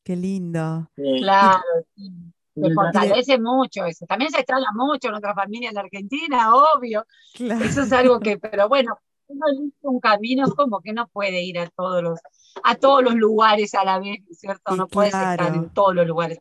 Qué 0.05 0.15
lindo. 0.15 0.89
Claro, 0.95 1.63
sí. 1.97 2.13
Se 2.55 2.73
fortalece 2.73 3.39
mucho 3.39 3.85
eso. 3.85 4.07
También 4.07 4.31
se 4.31 4.39
extraña 4.39 4.69
mucho 4.73 5.11
nuestra 5.11 5.35
familia 5.35 5.71
en 5.71 5.79
Argentina, 5.79 6.55
obvio. 6.55 7.05
Eso 7.35 7.83
es 7.83 7.93
algo 7.93 8.19
que, 8.19 8.39
pero 8.39 8.69
bueno, 8.69 8.99
uno 9.27 9.47
un 9.83 10.01
camino 10.01 10.47
como 10.55 10.81
que 10.81 10.93
no 10.93 11.07
puede 11.09 11.43
ir 11.43 11.59
a 11.59 11.69
todos 11.69 12.03
los, 12.03 12.21
a 12.63 12.77
todos 12.77 13.03
los 13.03 13.15
lugares 13.15 13.75
a 13.75 13.85
la 13.85 13.99
vez, 13.99 14.21
¿cierto? 14.31 14.75
no 14.75 14.87
puede 14.87 15.09
estar 15.09 15.55
en 15.55 15.69
todos 15.71 15.95
los 15.95 16.07
lugares. 16.07 16.39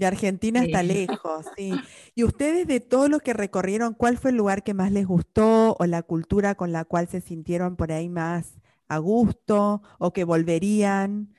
Y 0.00 0.04
Argentina 0.06 0.64
está 0.64 0.82
lejos, 0.82 1.44
sí. 1.58 1.72
Y 2.14 2.24
ustedes 2.24 2.66
de 2.66 2.80
todo 2.80 3.08
lo 3.08 3.20
que 3.20 3.34
recorrieron, 3.34 3.92
¿cuál 3.92 4.16
fue 4.16 4.30
el 4.30 4.38
lugar 4.38 4.64
que 4.64 4.72
más 4.72 4.92
les 4.92 5.06
gustó 5.06 5.76
o 5.78 5.84
la 5.84 6.02
cultura 6.02 6.54
con 6.54 6.72
la 6.72 6.86
cual 6.86 7.06
se 7.06 7.20
sintieron 7.20 7.76
por 7.76 7.92
ahí 7.92 8.08
más 8.08 8.54
a 8.88 8.96
gusto 8.96 9.82
o 9.98 10.12
que 10.14 10.24
volverían? 10.24 11.34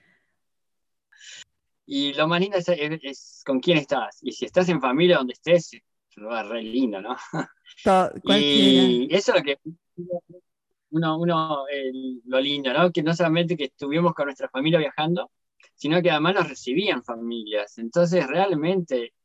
Y 1.87 2.13
lo 2.13 2.27
más 2.27 2.39
lindo 2.39 2.59
es, 2.59 3.41
con 3.43 3.59
quién 3.59 3.79
estás. 3.79 4.19
Y 4.21 4.31
si 4.31 4.45
estás 4.45 4.69
en 4.69 4.79
familia 4.79 5.17
donde 5.17 5.33
estés, 5.33 5.73
es 5.73 6.17
un 6.17 6.25
lugar 6.25 6.47
re 6.47 6.61
lindo, 6.61 7.01
¿no? 7.01 7.17
y 8.25 9.07
eso 9.09 9.33
es 9.33 9.39
lo 9.39 9.43
que 9.43 9.57
uno, 10.91 11.17
uno 11.17 11.65
lo 12.25 12.39
lindo, 12.39 12.71
¿no? 12.71 12.91
Que 12.91 13.01
no 13.01 13.15
solamente 13.15 13.57
que 13.57 13.65
estuvimos 13.65 14.13
con 14.13 14.25
nuestra 14.25 14.49
familia 14.49 14.77
viajando, 14.77 15.31
sino 15.81 15.99
que 15.99 16.11
además 16.11 16.35
nos 16.35 16.47
recibían 16.47 17.03
familias. 17.03 17.79
Entonces, 17.79 18.27
realmente, 18.27 19.15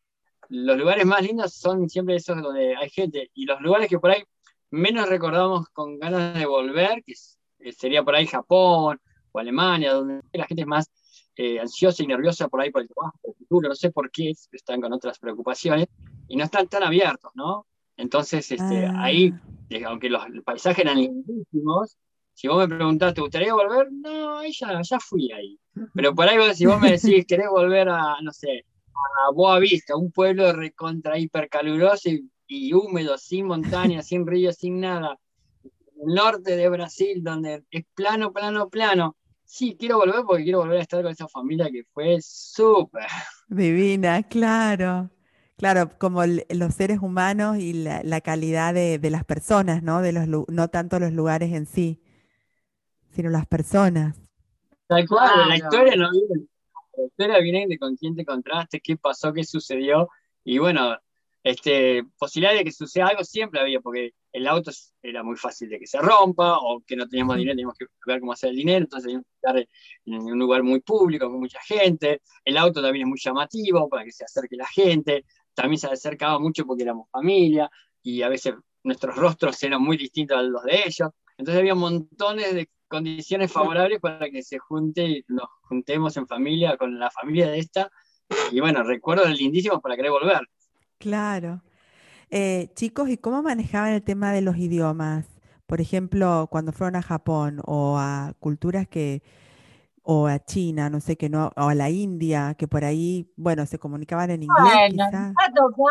los 0.49 0.79
lugares 0.79 1.05
más 1.05 1.21
lindos 1.21 1.53
son 1.53 1.87
siempre 1.87 2.17
esos 2.17 2.41
donde 2.41 2.75
hay 2.75 2.89
gente. 2.89 3.31
Y 3.35 3.45
los 3.45 3.61
lugares 3.61 3.91
que 3.91 3.99
por 3.99 4.11
ahí 4.11 4.25
menos 4.71 5.07
recordamos 5.07 5.69
con 5.69 5.99
ganas 5.99 6.33
de 6.33 6.47
volver, 6.47 7.05
que 7.05 7.13
sería 7.73 8.03
por 8.03 8.15
ahí 8.15 8.27
Japón 8.27 8.99
o 9.33 9.39
Alemania, 9.39 9.93
donde 9.93 10.23
la 10.33 10.47
gente 10.47 10.63
es 10.63 10.67
más 10.67 10.91
eh, 11.37 11.61
ansiosa 11.61 12.03
y 12.03 12.07
nerviosa 12.07 12.49
por 12.49 12.63
ahí 12.63 12.71
por 12.71 12.81
el 12.81 12.89
trabajo, 12.89 13.19
por 13.21 13.33
el 13.33 13.37
futuro, 13.37 13.69
no 13.69 13.75
sé 13.75 13.91
por 13.91 14.11
qué, 14.11 14.33
están 14.51 14.81
con 14.81 14.95
otras 14.95 15.19
preocupaciones 15.19 15.89
y 16.27 16.37
no 16.37 16.45
están 16.45 16.69
tan 16.69 16.85
abiertos, 16.85 17.33
¿no? 17.35 17.67
Entonces, 17.99 18.51
este, 18.51 18.87
ah. 18.87 19.03
ahí, 19.03 19.31
eh, 19.69 19.85
aunque 19.85 20.09
los 20.09 20.25
paisajes 20.43 20.87
eran 20.87 20.97
lindísimos, 21.03 21.99
si 22.37 22.49
vos 22.49 22.59
me 22.59 22.69
preguntás, 22.69 23.15
¿te 23.15 23.23
gustaría 23.23 23.55
volver? 23.55 23.91
No, 23.91 24.45
ya, 24.45 24.83
ya 24.83 25.01
fui 25.01 25.33
ahí. 25.33 25.59
Pero 25.95 26.15
por 26.15 26.29
ahí, 26.29 26.55
si 26.55 26.67
vos 26.67 26.79
me 26.79 26.93
decís, 26.93 27.25
¿querés 27.27 27.49
volver 27.49 27.89
a, 27.89 28.17
no 28.21 28.31
sé, 28.31 28.67
a 28.93 29.33
Boa 29.33 29.59
Vista, 29.59 29.97
un 29.97 30.13
pueblo 30.13 30.53
recontra 30.53 31.19
hipercaluroso 31.19 32.11
y, 32.11 32.31
y 32.47 32.75
húmedo, 32.75 33.17
sin 33.17 33.47
montañas, 33.47 34.09
sin 34.09 34.27
ríos, 34.27 34.57
sin 34.57 34.81
nada, 34.81 35.19
el 35.65 36.15
norte 36.15 36.57
de 36.57 36.69
Brasil, 36.69 37.25
donde 37.25 37.65
es 37.71 37.85
plano, 37.95 38.35
plano, 38.35 38.69
plano, 38.69 39.17
sí, 39.47 39.75
quiero 39.81 39.97
volver 39.97 40.23
porque 40.27 40.45
quiero 40.45 40.59
volver 40.59 40.81
a 40.81 40.83
estar 40.83 41.03
con 41.03 41.13
esa 41.13 41.29
familia 41.29 41.71
que 41.71 41.85
fue 41.95 42.19
súper. 42.21 43.07
Divina, 43.49 44.23
claro. 44.25 45.11
Claro, 45.57 45.89
como 45.99 46.23
los 46.27 46.75
seres 46.75 46.99
humanos 47.01 47.57
y 47.57 47.73
la, 47.73 48.21
calidad 48.21 48.75
de, 48.75 49.01
las 49.11 49.25
personas, 49.25 49.83
¿no? 49.83 50.03
De 50.03 50.13
los, 50.13 50.29
no 50.29 50.69
tanto 50.69 51.01
los 51.01 51.13
lugares 51.13 51.51
en 51.55 51.65
sí, 51.65 52.03
sino 53.17 53.31
las 53.31 53.47
personas. 53.47 54.15
Tal 54.87 55.09
cual, 55.09 55.49
la 55.49 55.57
historia 55.57 55.97
no 55.97 56.11
viene, 56.13 56.47
la 56.97 57.05
historia 57.07 57.39
viene 57.39 57.67
de 57.67 57.79
con 57.79 57.97
quién 57.97 58.15
te 58.15 58.25
contraste, 58.25 58.81
qué 58.81 58.97
pasó, 58.97 59.33
qué 59.33 59.43
sucedió, 59.43 60.11
y 60.45 60.59
bueno, 60.59 60.97
este, 61.43 62.05
posibilidad 62.19 62.55
de 62.55 62.65
que 62.65 62.73
suceda 62.73 63.07
algo 63.07 63.25
siempre 63.25 63.61
había, 63.61 63.81
porque 63.81 64.13
el 64.33 64.47
auto 64.47 64.71
era 65.03 65.23
muy 65.23 65.37
fácil 65.37 65.71
de 65.71 65.79
que 65.79 65.87
se 65.87 65.99
rompa, 65.99 66.59
o 66.59 66.83
que 66.87 66.95
no 66.95 67.09
teníamos 67.09 67.37
dinero, 67.37 67.55
teníamos 67.55 67.79
que 67.79 67.87
ver 68.07 68.21
cómo 68.21 68.33
hacer 68.33 68.51
el 68.51 68.57
dinero, 68.57 68.79
entonces 68.79 69.07
teníamos 69.07 69.27
que 69.27 69.47
estar 69.47 69.69
en 70.05 70.15
un 70.15 70.39
lugar 70.39 70.63
muy 70.63 70.81
público, 70.81 71.31
con 71.31 71.41
mucha 71.41 71.61
gente. 71.67 72.21
El 72.45 72.57
auto 72.59 72.83
también 72.83 73.07
es 73.07 73.09
muy 73.09 73.19
llamativo 73.19 73.89
para 73.89 74.05
que 74.05 74.13
se 74.13 74.25
acerque 74.25 74.57
la 74.57 74.67
gente, 74.67 75.25
también 75.55 75.79
se 75.79 75.87
acercaba 75.87 76.39
mucho 76.39 76.67
porque 76.67 76.83
éramos 76.83 77.09
familia, 77.11 77.71
y 78.03 78.23
a 78.23 78.29
veces 78.29 78.55
nuestros 78.85 79.17
rostros 79.17 79.61
eran 79.63 79.83
muy 79.83 79.97
distintos 79.97 80.37
a 80.37 80.43
los 80.43 80.63
de 80.65 80.83
ellos. 80.85 81.11
Entonces 81.39 81.61
había 81.61 81.75
montones 81.75 82.55
de 82.55 82.69
condiciones 82.89 83.53
favorables 83.53 84.01
para 84.01 84.31
que 84.31 84.43
se 84.43 84.59
junte, 84.59 85.25
nos 85.29 85.49
juntemos 85.63 86.17
en 86.17 86.27
familia 86.27 86.77
con 86.77 86.99
la 86.99 87.11
familia 87.11 87.51
de 87.51 87.59
esta. 87.59 87.91
Y 88.51 88.61
bueno, 88.61 88.83
recuerdos 88.83 89.31
lindísimos 89.31 89.81
para 89.81 89.97
querer 89.97 90.11
volver. 90.11 90.41
Claro. 90.99 91.63
Eh, 92.31 92.71
chicos, 92.75 93.09
¿y 93.09 93.19
cómo 93.19 93.43
manejaban 93.43 93.93
el 93.93 94.03
tema 94.03 94.33
de 94.33 94.43
los 94.43 94.57
idiomas? 94.57 95.27
Por 95.67 95.81
ejemplo, 95.81 96.49
cuando 96.51 96.73
fueron 96.73 96.97
a 96.97 97.03
Japón 97.03 97.61
o 97.65 97.99
a 97.99 98.35
culturas 98.41 98.89
que, 98.89 99.23
o 100.03 100.27
a 100.29 100.39
China, 100.39 100.91
no 100.91 101.01
sé 101.01 101.17
qué, 101.17 101.29
no, 101.29 101.51
o 101.57 101.69
a 101.69 101.75
la 101.75 101.91
India, 101.91 102.55
que 102.55 102.69
por 102.69 102.85
ahí, 102.85 103.33
bueno, 103.37 103.67
se 103.67 103.79
comunicaban 103.79 104.31
en 104.31 104.45
inglés. 104.45 104.95
Bueno, 104.95 105.11
nos 105.11 105.35
ha 105.37 105.53
tocado 105.53 105.91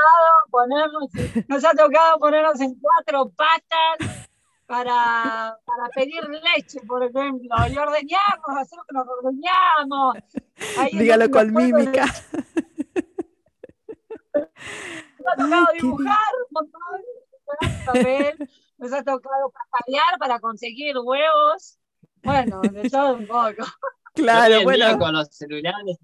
ponernos, 0.50 1.10
nos 1.48 1.66
ha 1.66 1.72
tocado 1.72 2.20
ponernos 2.20 2.60
en 2.62 2.76
cuatro 2.80 3.32
patas 3.36 4.30
para, 4.66 5.58
para 5.66 5.90
pedir 5.94 6.24
leche, 6.28 6.80
por 6.88 7.04
ejemplo, 7.04 7.56
y 7.70 7.78
ordeñamos, 7.78 8.58
hacer 8.60 8.78
lo 8.78 8.84
que 8.86 8.94
nos 8.94 9.08
ordeñamos. 9.08 10.16
Dígalo 10.92 11.30
con 11.30 11.54
mímica. 11.54 12.06
Nos 14.34 14.44
ha 15.34 15.36
tocado 15.38 15.66
dibujar 15.74 16.18
un 16.40 16.52
montón, 16.52 17.02
nos 18.78 18.94
ha 18.94 19.04
tocado 19.04 19.54
pelear 19.86 20.18
para 20.20 20.40
conseguir 20.40 20.96
huevos. 20.98 21.78
Bueno, 22.24 22.62
de 22.62 22.90
todo 22.90 23.16
un 23.16 23.28
poco. 23.28 23.66
Claro, 24.16 24.64
bueno. 24.64 24.98
Con 24.98 25.12
los 25.14 25.28
celulares, 25.30 25.98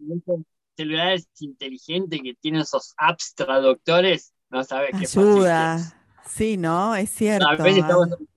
celulares 0.76 1.30
inteligentes 1.40 2.20
que 2.22 2.34
tienen 2.42 2.60
esos 2.60 2.94
apps 2.98 3.34
traductores, 3.36 4.34
no 4.50 4.66
sabes 4.66 4.90
qué 4.92 5.06
Ayuda. 5.06 5.80
Sí, 6.28 6.58
¿no? 6.58 6.94
Es 6.94 7.10
cierto. 7.10 7.48
A 7.48 7.56
veces 7.56 7.78
estamos 7.78 8.10
en 8.12 8.28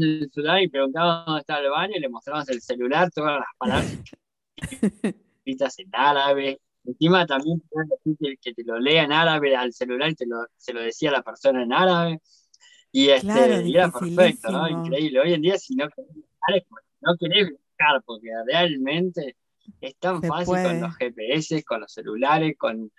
el 0.00 0.30
celular 0.32 0.62
y 0.62 0.68
preguntábamos 0.68 1.26
dónde 1.26 1.40
está 1.40 1.58
el 1.58 1.70
baño 1.70 1.92
y 1.96 2.00
le 2.00 2.08
mostramos 2.08 2.48
el 2.48 2.60
celular, 2.60 3.10
todas 3.10 3.40
las 3.40 3.48
palabras 3.58 3.98
escritas 5.44 5.78
en 5.78 5.90
árabe, 5.92 6.60
Encima 6.88 7.26
también 7.26 7.62
que, 8.40 8.54
te 8.54 8.64
lo 8.64 8.78
lea 8.78 9.02
en 9.02 9.12
árabe 9.12 9.54
al 9.54 9.74
celular 9.74 10.08
y 10.10 10.14
te 10.14 10.26
lo, 10.26 10.46
se 10.56 10.72
lo 10.72 10.80
decía 10.80 11.10
la 11.10 11.22
persona 11.22 11.62
en 11.62 11.72
árabe. 11.72 12.22
Y, 12.90 13.10
este, 13.10 13.68
era 13.68 13.90
perfecto, 13.90 14.50
¿no? 14.50 14.66
Increíble. 14.66 15.20
Hoy 15.20 15.34
en 15.34 15.42
día, 15.42 15.58
si 15.58 15.74
no 15.76 15.86
querés, 15.90 16.64
no 17.02 17.14
querés 17.18 17.50
buscar, 17.50 18.02
porque 18.06 18.30
realmente 18.46 19.36
es 19.82 19.96
tan 19.96 20.22
fácil 20.22 20.54
con 20.62 20.80
los 20.80 20.96
GPS, 20.96 21.62
con 21.64 21.80
los 21.82 21.92
celulares, 21.92 22.56
con. 22.56 22.90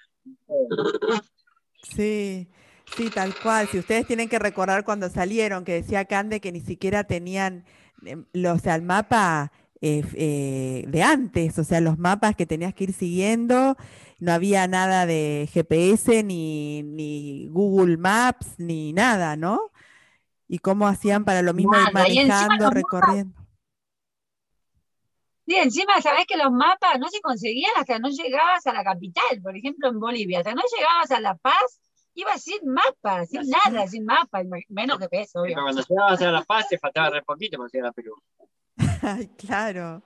Sí, 1.82 2.48
sí, 2.96 3.10
tal 3.10 3.34
cual. 3.36 3.68
Si 3.68 3.80
ustedes 3.80 4.06
tienen 4.06 4.30
que 4.30 4.40
recordar 4.40 4.84
cuando 4.84 5.10
salieron, 5.10 5.66
que 5.66 5.74
decía 5.74 6.06
Cande 6.06 6.40
que 6.40 6.52
ni 6.52 6.62
siquiera 6.62 7.04
tenían, 7.04 7.66
em, 8.06 8.26
o 8.46 8.60
sea, 8.60 8.76
el 8.76 8.82
mapa 8.82 9.52
eh, 9.82 10.04
eh, 10.16 10.84
de 10.88 11.04
antes, 11.04 11.58
o 11.58 11.64
sea, 11.64 11.80
los 11.80 11.98
mapas 11.98 12.36
que 12.36 12.46
tenías 12.46 12.74
que 12.74 12.86
ir 12.86 12.94
siguiendo, 12.94 13.78
no 14.20 14.34
había 14.34 14.68
nada 14.68 15.06
de 15.06 15.50
GPS 15.54 16.24
ni, 16.24 16.84
ni 16.84 17.48
Google 17.50 17.98
Maps 17.98 18.56
ni 18.58 18.92
nada, 18.92 19.38
¿no? 19.38 19.72
Y 20.48 20.60
cómo 20.60 20.88
hacían 20.88 21.24
para 21.24 21.42
lo 21.42 21.54
mismo 21.54 21.76
ir 21.76 21.94
manejando, 21.94 22.70
recorriendo. 22.70 23.40
Sí, 25.46 25.56
encima 25.56 26.00
sabés 26.02 26.26
que 26.28 26.38
los 26.38 26.52
mapas 26.52 27.00
no 27.00 27.08
se 27.08 27.22
conseguían 27.22 27.72
hasta 27.78 27.98
no 27.98 28.10
llegabas 28.10 28.68
a 28.68 28.74
la 28.74 28.84
capital, 28.84 29.42
por 29.42 29.56
ejemplo 29.56 29.90
en 29.90 30.00
Bolivia, 30.00 30.40
hasta 30.40 30.54
no 30.54 30.62
llegabas 30.78 31.10
a 31.10 31.20
La 31.20 31.36
Paz, 31.36 31.80
ibas 32.20 32.42
sin 32.42 32.60
mapa, 32.66 33.26
sin 33.26 33.42
nada, 33.50 33.88
sin 33.88 34.06
mapa, 34.06 34.42
menos 34.70 35.00
GPS, 35.00 35.38
obvio. 35.40 35.56
Pero 35.56 35.64
cuando 35.64 35.82
llegabas 35.82 36.22
a 36.22 36.32
La 36.32 36.44
Paz 36.44 36.68
te 36.70 36.78
faltaba 36.78 37.10
re 37.10 37.24
poquito 37.24 37.58
para 37.58 37.70
llegar 37.72 37.90
a 37.90 37.94
Perú. 37.94 38.16
Ay, 39.02 39.28
claro, 39.38 40.02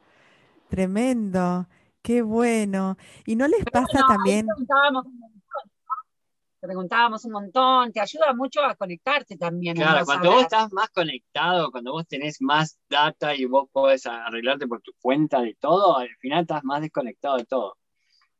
tremendo, 0.69 1.67
qué 2.01 2.21
bueno. 2.21 2.97
¿Y 3.25 3.35
no 3.35 3.47
les 3.47 3.65
pasa 3.65 4.05
también? 4.07 4.47
Te 6.59 6.67
preguntábamos 6.67 7.25
un 7.25 7.31
montón, 7.33 7.91
te 7.91 7.99
ayuda 7.99 8.33
mucho 8.33 8.63
a 8.63 8.75
conectarte 8.75 9.35
también. 9.35 9.75
Claro, 9.75 10.05
cuando 10.05 10.31
vos 10.31 10.43
estás 10.43 10.71
más 10.71 10.89
conectado, 10.91 11.71
cuando 11.71 11.91
vos 11.91 12.07
tenés 12.07 12.41
más 12.41 12.79
data 12.89 13.35
y 13.35 13.43
vos 13.43 13.67
podés 13.69 14.05
arreglarte 14.05 14.65
por 14.65 14.81
tu 14.81 14.93
cuenta 15.01 15.41
de 15.41 15.57
todo, 15.59 15.97
al 15.97 16.15
final 16.19 16.43
estás 16.43 16.63
más 16.63 16.81
desconectado 16.81 17.35
de 17.35 17.45
todo. 17.45 17.75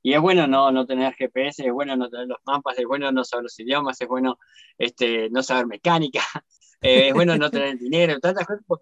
Y 0.04 0.14
es 0.14 0.20
bueno 0.20 0.46
no, 0.48 0.70
no 0.72 0.86
tener 0.86 1.14
GPS, 1.14 1.66
es 1.66 1.72
bueno 1.72 1.96
no 1.96 2.10
tener 2.10 2.28
los 2.28 2.40
mapas, 2.46 2.78
es 2.78 2.86
bueno 2.86 3.12
no 3.12 3.24
saber 3.24 3.44
los 3.44 3.58
idiomas, 3.60 4.00
es 4.02 4.08
bueno 4.08 4.38
este, 4.78 5.30
no 5.30 5.42
saber 5.42 5.66
mecánica, 5.66 6.22
eh, 6.82 7.08
es 7.08 7.14
bueno 7.14 7.38
no 7.38 7.50
tener 7.50 7.78
dinero, 7.78 8.20
tantas 8.20 8.46
cosas 8.46 8.64
por 8.68 8.82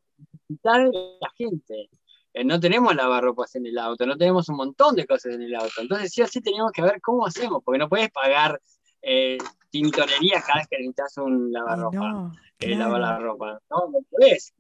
necesitar 0.50 0.90
la 1.22 1.30
gente. 1.38 1.90
Eh, 2.34 2.44
no 2.44 2.60
tenemos 2.60 2.96
lavarropas 2.96 3.56
en 3.56 3.66
el 3.68 3.78
auto, 3.78 4.06
no 4.06 4.18
tenemos 4.18 4.50
un 4.50 4.56
montón 4.56 4.96
de 4.96 5.06
cosas 5.06 5.36
en 5.36 5.44
el 5.44 5.54
auto. 5.56 5.80
Entonces 5.80 6.12
sí 6.12 6.22
o 6.22 6.28
sí 6.28 6.42
teníamos 6.42 6.72
que 6.72 6.82
ver 6.82 7.00
cómo 7.02 7.26
hacemos, 7.26 7.62
porque 7.64 7.78
no 7.78 7.88
puedes 7.88 8.10
pagar 8.10 8.60
eh, 9.02 9.38
tintorería 9.70 10.42
cada 10.42 10.60
vez 10.60 10.68
que 10.70 10.78
necesitas 10.78 11.18
un 11.18 11.52
lavarropa, 11.52 11.98
no, 11.98 12.32
eh, 12.60 12.76
lavar 12.76 13.02
la 13.02 13.20
ropa. 13.20 13.62
No, 13.70 13.90
no 13.92 14.00
podés. 14.10 14.54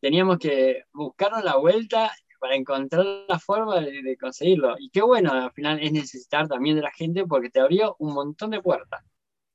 Teníamos 0.00 0.38
que 0.38 0.84
buscarnos 0.92 1.42
la 1.42 1.56
vuelta 1.56 2.12
para 2.42 2.56
encontrar 2.56 3.06
la 3.28 3.38
forma 3.38 3.80
de, 3.80 4.16
conseguirlo. 4.20 4.74
Y 4.76 4.90
qué 4.90 5.00
bueno, 5.00 5.30
al 5.30 5.52
final 5.52 5.78
es 5.80 5.92
necesitar 5.92 6.48
también 6.48 6.74
de 6.74 6.82
la 6.82 6.90
gente 6.90 7.24
porque 7.24 7.50
te 7.50 7.60
abrió 7.60 7.94
un 8.00 8.14
montón 8.14 8.50
de 8.50 8.60
puertas. 8.60 9.00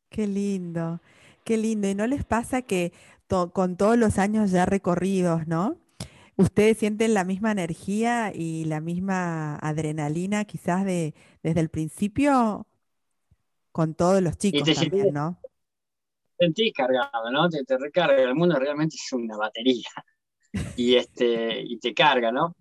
Qué 0.10 0.26
lindo, 0.26 1.02
qué 1.44 1.58
lindo. 1.58 1.90
¿Y 1.90 1.96
no 1.96 2.08
les 2.08 2.24
pasa 2.24 2.62
que 2.62 2.94
con 3.28 3.76
todos 3.76 3.98
los 3.98 4.18
años 4.18 4.52
ya 4.52 4.66
recorridos, 4.66 5.48
¿no? 5.48 5.78
¿Ustedes 6.38 6.78
sienten 6.78 7.14
la 7.14 7.26
misma 7.26 7.52
energía 7.52 8.32
y 8.34 8.64
la 8.64 8.80
misma 8.80 9.58
adrenalina 9.58 10.46
quizás 10.46 10.86
de, 10.86 11.14
desde 11.44 11.60
el 11.60 11.68
principio 11.68 12.68
con 13.74 13.96
todos 13.96 14.22
los 14.22 14.38
chicos 14.38 14.64
también, 14.74 15.14
¿no? 15.14 15.42
Te 16.38 16.46
sentís 16.46 16.72
cargado, 16.72 17.32
¿no? 17.32 17.50
Te, 17.50 17.66
te, 17.66 17.78
recarga. 17.78 18.16
El 18.16 18.36
mundo 18.36 18.58
realmente 18.58 18.96
es 18.96 19.12
una 19.12 19.36
batería 19.36 19.90
y, 20.78 20.96
este, 20.96 21.60
y 21.64 21.78
te 21.80 21.94
carga, 21.94 22.32
¿no? 22.32 22.56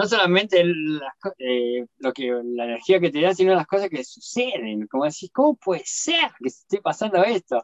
No 0.00 0.06
solamente 0.06 0.62
eh, 0.62 1.86
lo 1.98 2.12
que, 2.14 2.40
la 2.42 2.64
energía 2.64 2.98
que 3.00 3.10
te 3.10 3.20
da, 3.20 3.34
sino 3.34 3.54
las 3.54 3.66
cosas 3.66 3.90
que 3.90 4.02
suceden. 4.02 4.86
Como 4.86 5.04
decís, 5.04 5.30
¿cómo 5.30 5.56
puede 5.56 5.82
ser 5.84 6.30
que 6.38 6.48
esté 6.48 6.80
pasando 6.80 7.22
esto? 7.22 7.62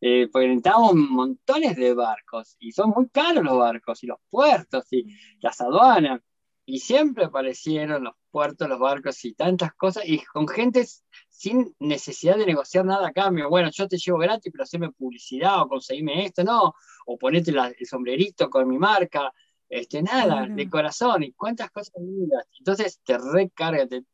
Eh, 0.00 0.30
porque 0.32 0.48
necesitamos 0.48 0.94
montones 0.94 1.76
de 1.76 1.92
barcos 1.92 2.56
y 2.58 2.72
son 2.72 2.88
muy 2.96 3.10
caros 3.10 3.44
los 3.44 3.58
barcos 3.58 4.02
y 4.02 4.06
los 4.06 4.16
puertos 4.30 4.90
y 4.92 5.14
las 5.40 5.60
aduanas. 5.60 6.22
Y 6.64 6.78
siempre 6.78 7.26
aparecieron 7.26 8.04
los 8.04 8.14
puertos, 8.30 8.66
los 8.66 8.78
barcos 8.78 9.22
y 9.26 9.34
tantas 9.34 9.74
cosas 9.74 10.04
y 10.06 10.24
con 10.24 10.48
gente 10.48 10.86
sin 11.28 11.74
necesidad 11.80 12.38
de 12.38 12.46
negociar 12.46 12.86
nada 12.86 13.08
a 13.08 13.12
cambio. 13.12 13.50
Bueno, 13.50 13.68
yo 13.70 13.86
te 13.88 13.98
llevo 13.98 14.16
gratis, 14.16 14.50
pero 14.50 14.64
haceme 14.64 14.90
publicidad 14.90 15.60
o 15.60 15.68
conseguime 15.68 16.24
esto, 16.24 16.44
no, 16.44 16.72
o 17.04 17.18
ponete 17.18 17.50
el 17.50 17.86
sombrerito 17.86 18.48
con 18.48 18.66
mi 18.66 18.78
marca, 18.78 19.30
este, 19.68 20.02
nada, 20.02 20.46
de 20.48 20.68
corazón, 20.68 21.22
y 21.22 21.32
cuántas 21.32 21.70
cosas 21.70 21.94
lindas. 22.00 22.46
Entonces 22.58 23.00
te 23.04 23.18
recarga, 23.18 23.86
te, 23.86 24.04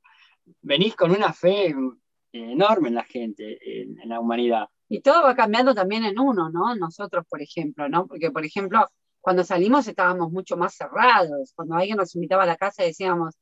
venís 0.63 0.97
con 0.97 1.11
una 1.11 1.33
fe 1.33 1.75
enorme 2.33 2.89
en 2.89 2.95
la 2.95 3.05
gente, 3.05 3.59
en, 3.83 3.97
la 4.09 4.21
humanidad. 4.21 4.69
Y 4.89 5.01
todo 5.01 5.23
va 5.23 5.35
cambiando 5.35 5.75
también 5.75 6.05
en 6.05 6.19
uno, 6.19 6.51
¿no? 6.51 6.75
Nosotros, 6.75 7.25
por 7.29 7.43
ejemplo, 7.43 7.89
¿no? 7.89 8.07
Porque, 8.07 8.31
por 8.31 8.45
ejemplo, 8.45 8.87
cuando 9.21 9.45
salimos 9.45 9.87
estábamos 9.87 10.33
mucho 10.33 10.57
más 10.57 10.75
cerrados. 10.75 11.53
Cuando 11.55 11.77
alguien 11.77 11.97
nos 11.97 12.15
invitaba 12.15 12.45
a 12.45 12.47
la 12.47 12.57
casa 12.57 12.83
decíamos, 12.83 13.35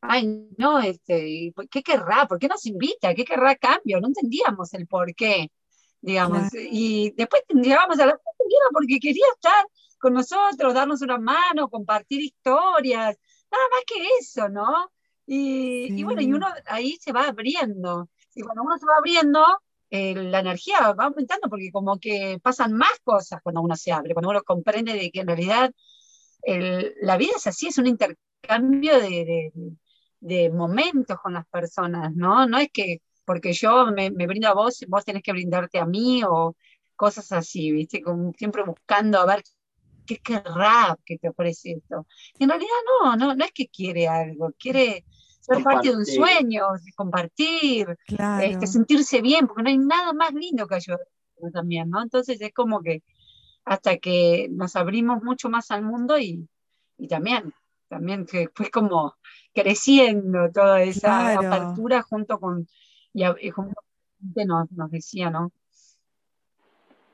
ay, 0.00 0.48
no, 0.56 0.80
este, 0.80 1.52
¿qué 1.70 1.82
querrá? 1.82 2.26
¿Por 2.26 2.38
qué 2.38 2.48
nos 2.48 2.64
invita? 2.66 3.14
¿Qué 3.14 3.24
querrá 3.24 3.56
cambio? 3.56 4.00
No 4.00 4.08
entendíamos 4.08 4.72
el 4.74 4.86
por 4.86 5.14
qué, 5.14 5.50
digamos. 6.00 6.48
Y 6.54 7.12
después 7.16 7.42
llegábamos 7.48 7.98
a 7.98 8.06
la 8.06 8.20
porque 8.72 8.98
quería 9.00 9.26
estar 9.34 9.66
con 9.98 10.14
nosotros, 10.14 10.74
darnos 10.74 11.02
una 11.02 11.18
mano, 11.18 11.68
compartir 11.68 12.20
historias, 12.20 13.16
nada 13.50 13.64
más 13.72 13.84
que 13.86 14.06
eso, 14.20 14.48
¿no? 14.48 14.90
Y, 15.26 16.04
bueno, 16.04 16.20
y 16.22 16.32
uno 16.32 16.46
ahí 16.66 16.96
se 17.00 17.12
va 17.12 17.24
abriendo. 17.28 18.08
Y 18.34 18.42
cuando 18.42 18.62
uno 18.62 18.78
se 18.78 18.86
va 18.86 18.92
abriendo, 18.98 19.44
eh, 19.90 20.14
la 20.14 20.40
energía 20.40 20.92
va 20.92 21.06
aumentando 21.06 21.48
porque 21.48 21.70
como 21.72 21.98
que 21.98 22.38
pasan 22.42 22.72
más 22.74 22.92
cosas 23.02 23.40
cuando 23.42 23.60
uno 23.62 23.76
se 23.76 23.92
abre, 23.92 24.14
cuando 24.14 24.30
uno 24.30 24.42
comprende 24.42 24.92
de 24.92 25.10
que 25.10 25.20
en 25.20 25.26
realidad 25.26 25.72
la 27.00 27.16
vida 27.16 27.32
es 27.36 27.46
así, 27.48 27.68
es 27.68 27.78
un 27.78 27.88
intercambio 27.88 29.00
de, 29.00 29.52
de 30.20 30.50
momentos 30.50 31.18
con 31.20 31.34
las 31.34 31.46
personas, 31.46 32.14
¿no? 32.14 32.46
No 32.46 32.58
es 32.58 32.68
que 32.72 33.00
porque 33.26 33.52
yo 33.52 33.86
me, 33.86 34.10
brindo 34.10 34.48
a 34.48 34.54
vos, 34.54 34.84
vos 34.88 35.04
tenés 35.04 35.22
que 35.22 35.32
brindarte 35.32 35.78
a 35.78 35.84
mí 35.84 36.22
o 36.24 36.56
cosas 36.94 37.32
así, 37.32 37.72
¿viste? 37.72 38.00
Como 38.00 38.32
siempre 38.38 38.62
buscando 38.62 39.18
a 39.18 39.26
ver 39.26 39.42
qué 40.06 40.18
querrá 40.18 40.98
que 41.04 41.18
te 41.18 41.28
ofrece 41.28 41.72
esto. 41.72 42.06
Y 42.38 42.44
en 42.44 42.50
realidad 42.50 42.70
no, 43.02 43.16
no, 43.16 43.34
no 43.34 43.44
es 43.44 43.52
que 43.52 43.68
quiere 43.68 44.08
algo, 44.08 44.52
quiere 44.58 45.04
ser 45.40 45.62
parte 45.62 45.90
de 45.90 45.96
un 45.96 46.06
sueño, 46.06 46.64
compartir, 46.96 47.96
este, 48.42 48.66
sentirse 48.66 49.20
bien, 49.20 49.46
porque 49.46 49.62
no 49.62 49.68
hay 49.68 49.78
nada 49.78 50.12
más 50.12 50.32
lindo 50.32 50.66
que 50.66 50.76
ayudar 50.76 51.00
también, 51.52 51.90
¿no? 51.90 52.02
Entonces 52.02 52.40
es 52.40 52.52
como 52.52 52.80
que 52.82 53.02
hasta 53.64 53.98
que 53.98 54.48
nos 54.50 54.76
abrimos 54.76 55.22
mucho 55.22 55.48
más 55.48 55.70
al 55.70 55.82
mundo 55.82 56.18
y, 56.18 56.48
y 56.96 57.08
también 57.08 57.52
también 57.88 58.26
que 58.26 58.48
fue 58.54 58.70
como 58.70 59.14
creciendo 59.54 60.50
toda 60.52 60.82
esa 60.82 61.34
apertura 61.34 62.02
junto 62.02 62.38
con, 62.38 62.68
y, 63.12 63.50
junto 63.50 63.80
nos, 64.34 64.70
nos 64.72 64.90
decía, 64.90 65.30
¿no? 65.30 65.52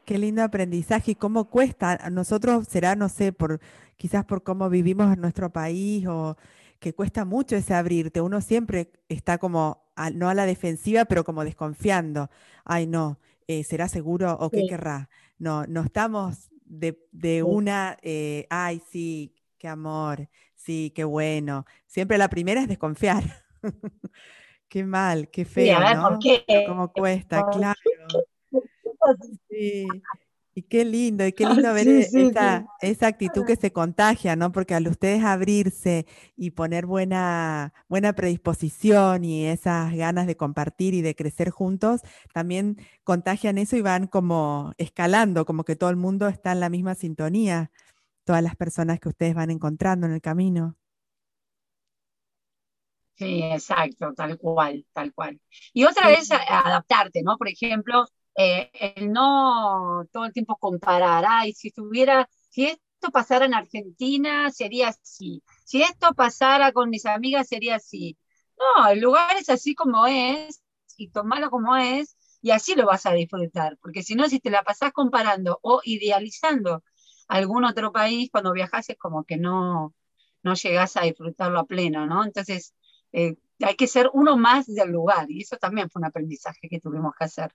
Qué 0.04 0.18
lindo 0.18 0.42
aprendizaje 0.42 1.12
y 1.12 1.14
cómo 1.14 1.48
cuesta. 1.48 1.92
A 1.92 2.10
nosotros 2.10 2.66
será, 2.68 2.96
no 2.96 3.08
sé, 3.08 3.32
por 3.32 3.60
quizás 3.96 4.24
por 4.24 4.42
cómo 4.42 4.68
vivimos 4.68 5.12
en 5.12 5.20
nuestro 5.20 5.52
país 5.52 6.06
o 6.06 6.36
que 6.80 6.94
cuesta 6.94 7.24
mucho 7.24 7.56
ese 7.56 7.74
abrirte. 7.74 8.20
Uno 8.20 8.40
siempre 8.40 8.90
está 9.08 9.38
como, 9.38 9.84
no 10.14 10.28
a 10.28 10.34
la 10.34 10.46
defensiva, 10.46 11.04
pero 11.04 11.24
como 11.24 11.44
desconfiando. 11.44 12.30
Ay, 12.64 12.86
no, 12.86 13.20
eh, 13.46 13.62
¿será 13.64 13.88
seguro 13.88 14.36
o 14.40 14.50
qué 14.50 14.66
querrá? 14.68 15.08
No, 15.38 15.66
no 15.66 15.82
estamos 15.82 16.50
de, 16.64 17.42
una, 17.42 17.96
eh, 18.02 18.46
ay, 18.50 18.82
sí, 18.90 19.34
qué 19.58 19.68
amor, 19.68 20.28
Sí, 20.62 20.92
qué 20.94 21.02
bueno. 21.02 21.66
Siempre 21.86 22.18
la 22.18 22.28
primera 22.28 22.60
es 22.60 22.68
desconfiar. 22.68 23.24
qué 24.68 24.84
mal, 24.84 25.28
qué 25.28 25.44
feo, 25.44 25.80
¿no? 25.80 26.18
Cómo 26.68 26.92
cuesta, 26.92 27.44
claro. 27.50 27.80
Sí. 29.48 29.86
Y 30.54 30.62
qué 30.62 30.84
lindo, 30.84 31.26
y 31.26 31.32
qué 31.32 31.46
lindo 31.46 31.72
ver 31.72 31.88
e, 31.88 32.00
esa, 32.00 32.66
esa, 32.82 33.06
actitud 33.06 33.46
que 33.46 33.56
se 33.56 33.72
contagia, 33.72 34.36
¿no? 34.36 34.52
Porque 34.52 34.74
al 34.74 34.86
ustedes 34.86 35.24
abrirse 35.24 36.06
y 36.36 36.50
poner 36.50 36.84
buena, 36.84 37.72
buena 37.88 38.12
predisposición 38.12 39.24
y 39.24 39.46
esas 39.46 39.94
ganas 39.94 40.26
de 40.26 40.36
compartir 40.36 40.92
y 40.92 41.00
de 41.00 41.14
crecer 41.14 41.48
juntos, 41.48 42.02
también 42.34 42.76
contagian 43.02 43.56
eso 43.56 43.76
y 43.76 43.80
van 43.80 44.06
como 44.06 44.74
escalando, 44.76 45.46
como 45.46 45.64
que 45.64 45.74
todo 45.74 45.88
el 45.88 45.96
mundo 45.96 46.28
está 46.28 46.52
en 46.52 46.60
la 46.60 46.68
misma 46.68 46.94
sintonía 46.94 47.70
todas 48.24 48.42
las 48.42 48.56
personas 48.56 49.00
que 49.00 49.08
ustedes 49.08 49.34
van 49.34 49.50
encontrando 49.50 50.06
en 50.06 50.12
el 50.12 50.20
camino. 50.20 50.76
Sí, 53.14 53.42
exacto, 53.42 54.12
tal 54.14 54.38
cual, 54.38 54.84
tal 54.92 55.12
cual. 55.12 55.40
Y 55.72 55.84
otra 55.84 56.08
vez 56.08 56.30
adaptarte, 56.30 57.22
¿no? 57.22 57.36
Por 57.36 57.48
ejemplo, 57.48 58.06
eh, 58.36 58.70
el 58.96 59.12
no 59.12 60.04
todo 60.12 60.24
el 60.24 60.32
tiempo 60.32 60.56
comparar, 60.56 61.24
ay, 61.28 61.52
si 61.52 61.68
estuviera, 61.68 62.28
si 62.48 62.66
esto 62.66 63.10
pasara 63.12 63.44
en 63.46 63.54
Argentina, 63.54 64.50
sería 64.50 64.88
así. 64.88 65.42
Si 65.64 65.82
esto 65.82 66.14
pasara 66.14 66.72
con 66.72 66.90
mis 66.90 67.06
amigas, 67.06 67.48
sería 67.48 67.76
así. 67.76 68.16
No, 68.58 68.88
el 68.88 69.00
lugar 69.00 69.36
es 69.36 69.48
así 69.50 69.74
como 69.74 70.06
es 70.06 70.62
y 70.96 71.08
tomarlo 71.10 71.50
como 71.50 71.76
es 71.76 72.16
y 72.40 72.50
así 72.50 72.74
lo 72.74 72.86
vas 72.86 73.06
a 73.06 73.12
disfrutar, 73.12 73.78
porque 73.80 74.02
si 74.02 74.14
no, 74.14 74.28
si 74.28 74.40
te 74.40 74.50
la 74.50 74.62
pasás 74.64 74.92
comparando 74.92 75.58
o 75.62 75.80
idealizando 75.84 76.82
algún 77.28 77.64
otro 77.64 77.92
país, 77.92 78.30
cuando 78.30 78.52
viajas 78.52 78.90
es 78.90 78.98
como 78.98 79.24
que 79.24 79.36
no, 79.36 79.94
no 80.42 80.54
llegás 80.54 80.96
a 80.96 81.02
disfrutarlo 81.02 81.58
a 81.60 81.66
pleno, 81.66 82.06
¿no? 82.06 82.24
Entonces, 82.24 82.74
eh, 83.12 83.36
hay 83.60 83.76
que 83.76 83.86
ser 83.86 84.10
uno 84.12 84.36
más 84.36 84.66
del 84.66 84.90
lugar 84.90 85.30
y 85.30 85.42
eso 85.42 85.56
también 85.56 85.88
fue 85.90 86.00
un 86.00 86.06
aprendizaje 86.06 86.68
que 86.68 86.80
tuvimos 86.80 87.14
que 87.18 87.24
hacer. 87.24 87.52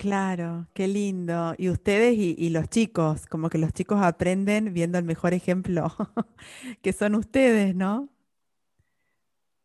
Claro, 0.00 0.66
qué 0.72 0.88
lindo. 0.88 1.54
Y 1.58 1.68
ustedes 1.68 2.16
y, 2.16 2.48
los 2.48 2.70
chicos, 2.70 3.26
como 3.26 3.50
que 3.50 3.58
los 3.58 3.74
chicos 3.74 4.00
aprenden 4.00 4.72
viendo 4.72 4.96
el 4.96 5.04
mejor 5.04 5.34
ejemplo 5.34 5.94
que 6.82 6.94
son 6.94 7.14
ustedes, 7.16 7.74
¿no? 7.74 8.08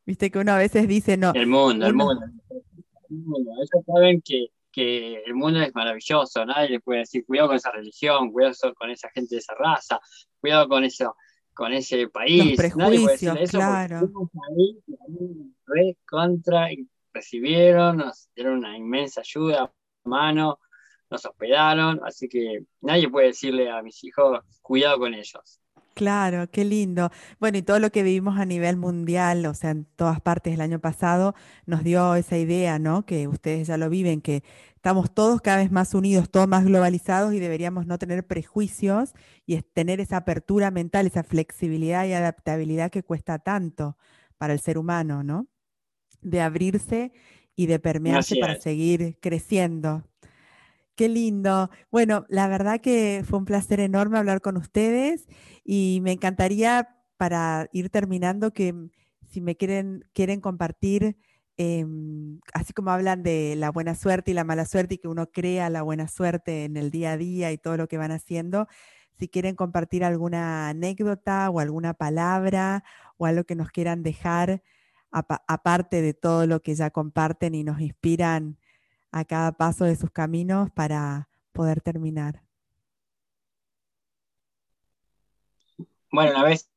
Viste 0.06 0.30
que 0.30 0.40
uno 0.40 0.52
a 0.52 0.58
veces 0.58 0.90
dice, 0.90 1.16
no. 1.16 1.32
El 1.34 1.48
mundo, 1.48 1.86
el 1.88 1.94
mundo. 1.94 2.22
Ellos 3.10 3.86
saben 3.86 4.22
que, 4.22 4.48
que, 4.74 5.24
el 5.26 5.36
mundo 5.36 5.62
es 5.62 5.74
maravilloso, 5.74 6.46
nadie 6.46 6.72
les 6.72 6.82
puede 6.82 7.00
decir, 7.00 7.26
cuidado 7.26 7.48
con 7.48 7.56
esa 7.56 7.72
religión, 7.72 8.30
cuidado 8.34 8.74
con 8.76 8.90
esa 8.90 9.10
gente 9.12 9.36
de 9.36 9.40
esa 9.40 9.56
raza, 9.56 10.02
cuidado 10.42 10.68
con 10.68 10.84
eso, 10.84 11.16
con 11.54 11.72
ese 11.72 12.10
país. 12.10 12.44
Los 12.44 12.58
prejuicios, 12.58 13.50
claro. 13.50 14.12
Re 15.66 15.98
contra, 16.06 16.68
recibieron, 17.14 17.96
nos 17.96 18.28
dieron 18.36 18.58
una 18.58 18.76
inmensa 18.78 19.22
ayuda, 19.22 19.72
mano, 20.06 20.60
nos 21.10 21.26
hospedaron, 21.26 22.02
así 22.06 22.28
que 22.28 22.66
nadie 22.82 23.10
puede 23.10 23.28
decirle 23.28 23.70
a 23.70 23.82
mis 23.82 24.04
hijos, 24.04 24.40
cuidado 24.62 25.00
con 25.00 25.14
ellos. 25.14 25.60
Claro, 25.96 26.50
qué 26.52 26.66
lindo. 26.66 27.10
Bueno, 27.40 27.58
y 27.58 27.62
todo 27.62 27.80
lo 27.80 27.90
que 27.90 28.04
vivimos 28.04 28.38
a 28.38 28.46
nivel 28.46 28.76
mundial, 28.76 29.46
o 29.46 29.54
sea, 29.54 29.70
en 29.70 29.86
todas 29.96 30.20
partes 30.20 30.54
el 30.54 30.60
año 30.60 30.80
pasado, 30.80 31.36
nos 31.66 31.86
dio 31.86 32.16
esa 32.16 32.38
idea, 32.38 32.80
¿no? 32.80 33.06
Que 33.06 33.30
ustedes 33.30 33.68
ya 33.68 33.78
lo 33.78 33.90
viven, 33.90 34.20
que 34.20 34.44
estamos 34.76 35.14
todos 35.14 35.40
cada 35.42 35.58
vez 35.58 35.72
más 35.72 35.94
unidos, 35.94 36.30
todos 36.30 36.50
más 36.50 36.66
globalizados 36.66 37.34
y 37.34 37.40
deberíamos 37.40 37.88
no 37.88 37.98
tener 37.98 38.28
prejuicios 38.28 39.14
y 39.46 39.62
tener 39.62 40.02
esa 40.02 40.18
apertura 40.18 40.70
mental, 40.70 41.08
esa 41.08 41.24
flexibilidad 41.24 42.06
y 42.06 42.12
adaptabilidad 42.12 42.92
que 42.92 43.04
cuesta 43.04 43.40
tanto 43.40 43.98
para 44.38 44.52
el 44.52 44.60
ser 44.60 44.78
humano, 44.78 45.24
¿no? 45.24 45.48
De 46.22 46.42
abrirse 46.42 47.14
y 47.56 47.68
de 47.68 47.80
permearse 47.80 48.38
para 48.38 48.56
seguir 48.56 49.18
creciendo. 49.22 50.04
Qué 50.96 51.10
lindo. 51.10 51.70
Bueno, 51.92 52.26
la 52.30 52.48
verdad 52.48 52.80
que 52.82 53.24
fue 53.28 53.40
un 53.40 53.46
placer 53.46 53.80
enorme 53.82 54.18
hablar 54.18 54.42
con 54.42 54.56
ustedes 54.58 55.28
y 55.64 56.00
me 56.04 56.14
encantaría 56.14 56.90
para 57.18 57.68
ir 57.74 57.90
terminando 57.90 58.54
que 58.54 58.74
si 59.30 59.42
me 59.42 59.58
quieren, 59.58 60.06
quieren 60.14 60.40
compartir, 60.40 61.18
em, 61.58 62.40
así 62.54 62.72
como 62.74 62.92
hablan 62.92 63.24
de 63.24 63.56
la 63.58 63.72
buena 63.72 63.96
suerte 63.96 64.32
y 64.32 64.34
la 64.34 64.44
mala 64.46 64.66
suerte 64.66 64.96
y 64.96 64.98
que 65.00 65.08
uno 65.10 65.28
crea 65.32 65.70
la 65.70 65.82
buena 65.82 66.08
suerte 66.08 66.64
en 66.66 66.78
el 66.78 66.92
día 66.92 67.14
a 67.14 67.18
día 67.18 67.52
y 67.52 67.58
todo 67.58 67.76
lo 67.78 67.88
que 67.88 67.98
van 67.98 68.12
haciendo, 68.12 68.68
si 69.20 69.28
quieren 69.30 69.56
compartir 69.56 70.04
alguna 70.04 70.70
anécdota 70.70 71.50
o 71.50 71.60
alguna 71.60 71.94
palabra 71.94 72.84
o 73.18 73.26
algo 73.26 73.44
que 73.46 73.56
nos 73.56 73.72
quieran 73.72 74.04
dejar 74.04 74.62
aparte 75.16 76.02
de 76.02 76.14
todo 76.14 76.46
lo 76.46 76.62
que 76.62 76.76
ya 76.76 76.90
comparten 76.90 77.56
y 77.56 77.64
nos 77.64 77.80
inspiran 77.80 78.58
a 79.12 79.24
cada 79.24 79.54
paso 79.54 79.86
de 79.86 79.96
sus 79.96 80.12
caminos 80.12 80.70
para 80.72 81.30
poder 81.54 81.80
terminar. 81.80 82.44
Bueno, 86.12 86.32
una 86.32 86.44
vez 86.44 86.70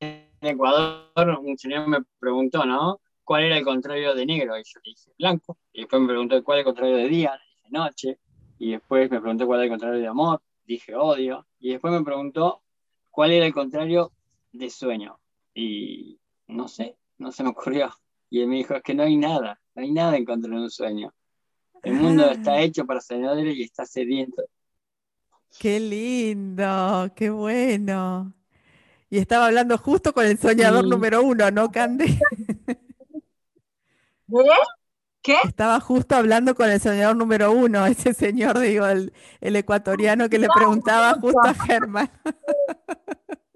en 0.00 0.28
Ecuador 0.40 1.38
un 1.40 1.56
señor 1.56 1.86
me 1.88 1.98
preguntó, 2.18 2.64
¿no? 2.64 3.00
¿Cuál 3.22 3.44
era 3.44 3.58
el 3.58 3.64
contrario 3.64 4.14
de 4.14 4.26
negro? 4.26 4.58
Y 4.58 4.64
yo 4.64 4.80
dije 4.82 5.12
blanco. 5.18 5.58
Y 5.72 5.80
después 5.80 6.02
me 6.02 6.08
preguntó 6.08 6.42
cuál 6.42 6.58
era 6.58 6.68
el 6.68 6.74
contrario 6.74 6.96
de 6.96 7.08
día, 7.08 7.38
dije 7.56 7.70
noche. 7.70 8.18
Y 8.58 8.72
después 8.72 9.10
me 9.10 9.20
preguntó 9.20 9.46
cuál 9.46 9.60
era 9.60 9.64
el 9.64 9.70
contrario 9.70 10.00
de 10.00 10.06
amor, 10.06 10.42
dije 10.64 10.94
odio. 10.94 11.46
Y 11.60 11.72
después 11.72 11.92
me 11.92 12.02
preguntó 12.02 12.62
cuál 13.10 13.32
era 13.32 13.46
el 13.46 13.52
contrario 13.52 14.12
de 14.52 14.70
sueño. 14.70 15.20
Y 15.54 16.18
no 16.46 16.68
sé, 16.68 16.96
no 17.18 17.32
se 17.32 17.42
me 17.42 17.50
ocurrió. 17.50 17.90
Y 18.30 18.40
él 18.40 18.48
me 18.48 18.56
dijo, 18.56 18.74
es 18.74 18.82
que 18.82 18.94
no 18.94 19.02
hay 19.02 19.16
nada, 19.16 19.60
no 19.74 19.82
hay 19.82 19.92
nada 19.92 20.16
en 20.16 20.24
contra 20.24 20.50
de 20.50 20.60
un 20.60 20.70
sueño. 20.70 21.12
El 21.82 21.94
mundo 21.94 22.24
ah. 22.28 22.32
está 22.32 22.60
hecho 22.60 22.84
para 22.84 23.00
soñadores 23.00 23.56
y 23.56 23.62
está 23.62 23.84
sediento. 23.84 24.42
Qué 25.58 25.80
lindo, 25.80 27.10
qué 27.14 27.30
bueno. 27.30 28.32
Y 29.10 29.18
estaba 29.18 29.46
hablando 29.46 29.78
justo 29.78 30.12
con 30.12 30.26
el 30.26 30.38
soñador 30.38 30.86
número 30.86 31.22
uno, 31.22 31.50
¿no, 31.50 31.70
Cande? 31.70 32.18
¿Qué? 35.22 35.36
Estaba 35.44 35.80
justo 35.80 36.14
hablando 36.14 36.54
con 36.54 36.70
el 36.70 36.80
soñador 36.80 37.16
número 37.16 37.52
uno, 37.52 37.86
ese 37.86 38.12
señor, 38.12 38.58
digo, 38.58 38.86
el, 38.86 39.12
ecuatoriano 39.40 40.28
que 40.28 40.38
le 40.38 40.48
preguntaba 40.54 41.14
justo 41.14 41.40
a 41.42 41.54
Germán. 41.54 42.10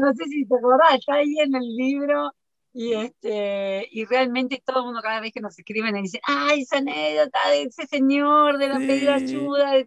no 0.00 0.14
sé 0.14 0.24
si 0.24 0.46
te 0.46 0.54
acordás, 0.56 0.94
está 0.94 1.14
ahí 1.14 1.38
en 1.40 1.54
el 1.54 1.76
libro 1.76 2.32
y 2.72 2.92
este 2.92 3.88
y 3.90 4.04
realmente 4.04 4.62
todo 4.64 4.80
el 4.80 4.84
mundo 4.86 5.00
cada 5.02 5.20
vez 5.20 5.32
que 5.32 5.40
nos 5.40 5.58
escriben 5.58 5.96
y 5.96 6.02
dice, 6.02 6.20
ay, 6.24 6.62
esa 6.62 6.78
anécdota 6.78 7.38
de 7.50 7.62
ese 7.62 7.86
señor 7.86 8.58
de 8.58 8.68
la 8.68 8.78
pedir 8.78 9.10
ayuda, 9.10 9.76
es 9.76 9.86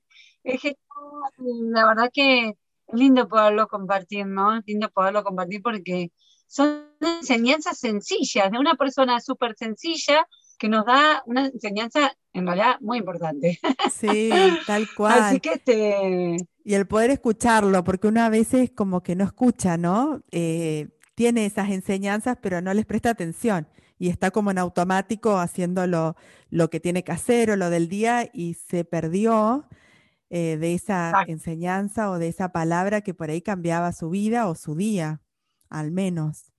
la 1.37 1.87
verdad 1.87 2.09
que 2.13 2.49
es 2.49 2.55
lindo 2.91 3.27
poderlo 3.27 3.67
compartir, 3.67 4.25
¿no? 4.25 4.57
Es 4.57 4.63
lindo 4.65 4.89
poderlo 4.89 5.23
compartir 5.23 5.61
porque 5.61 6.11
son 6.47 6.89
enseñanzas 6.99 7.79
sencillas, 7.79 8.51
de 8.51 8.59
una 8.59 8.75
persona 8.75 9.21
súper 9.21 9.55
sencilla 9.55 10.27
que 10.57 10.67
nos 10.67 10.85
da 10.85 11.23
una 11.25 11.45
enseñanza 11.45 12.13
en 12.33 12.45
realidad 12.45 12.77
muy 12.81 12.97
importante. 12.97 13.59
Sí, 13.91 14.29
tal 14.67 14.85
cual. 14.95 15.19
Así 15.19 15.39
que 15.39 15.53
este... 15.53 16.37
Y 16.63 16.75
el 16.75 16.87
poder 16.87 17.09
escucharlo, 17.09 17.83
porque 17.83 18.07
uno 18.07 18.21
a 18.21 18.29
veces 18.29 18.71
como 18.71 19.01
que 19.01 19.15
no 19.15 19.23
escucha, 19.23 19.77
¿no? 19.77 20.21
Eh, 20.31 20.89
tiene 21.15 21.45
esas 21.45 21.69
enseñanzas, 21.69 22.37
pero 22.41 22.61
no 22.61 22.73
les 22.73 22.85
presta 22.85 23.09
atención 23.09 23.67
y 24.01 24.09
está 24.09 24.31
como 24.31 24.49
en 24.49 24.57
automático 24.57 25.37
haciendo 25.37 25.85
lo, 25.85 26.69
que 26.71 26.79
tiene 26.79 27.03
que 27.03 27.11
hacer 27.11 27.51
o 27.51 27.55
lo 27.55 27.69
del 27.69 27.87
día 27.87 28.27
y 28.33 28.55
se 28.55 28.83
perdió 28.83 29.67
eh, 30.31 30.57
de 30.57 30.73
esa 30.73 31.23
enseñanza 31.27 32.09
o 32.09 32.17
de 32.17 32.27
esa 32.27 32.51
palabra 32.51 33.01
que 33.01 33.13
por 33.13 33.29
ahí 33.29 33.43
cambiaba 33.43 33.91
su 33.91 34.09
vida 34.09 34.47
o 34.47 34.55
su 34.55 34.73
día, 34.73 35.21
al 35.69 35.91
menos. 35.91 36.51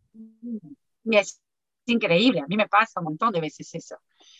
Y 1.05 1.17
es 1.17 1.43
increíble, 1.87 2.39
a 2.39 2.47
mí 2.47 2.57
me 2.57 2.69
pasa 2.69 3.01
un 3.01 3.07
montón 3.07 3.33
de 3.33 3.41
veces 3.41 3.75
eso. 3.75 3.97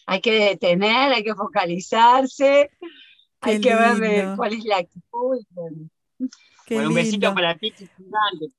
Hay 0.07 0.21
que 0.21 0.51
detener, 0.51 1.13
hay 1.13 1.25
que 1.25 1.35
focalizarse, 1.35 2.71
hay 3.43 3.61
que 3.61 3.75
ver 3.75 4.37
cuál 4.37 4.53
es 4.53 4.65
la 4.65 4.79
actitud. 4.79 5.45
bueno, 6.71 6.89
un 6.89 6.95
besito 6.95 7.35
para 7.35 7.57
Piki 7.57 7.89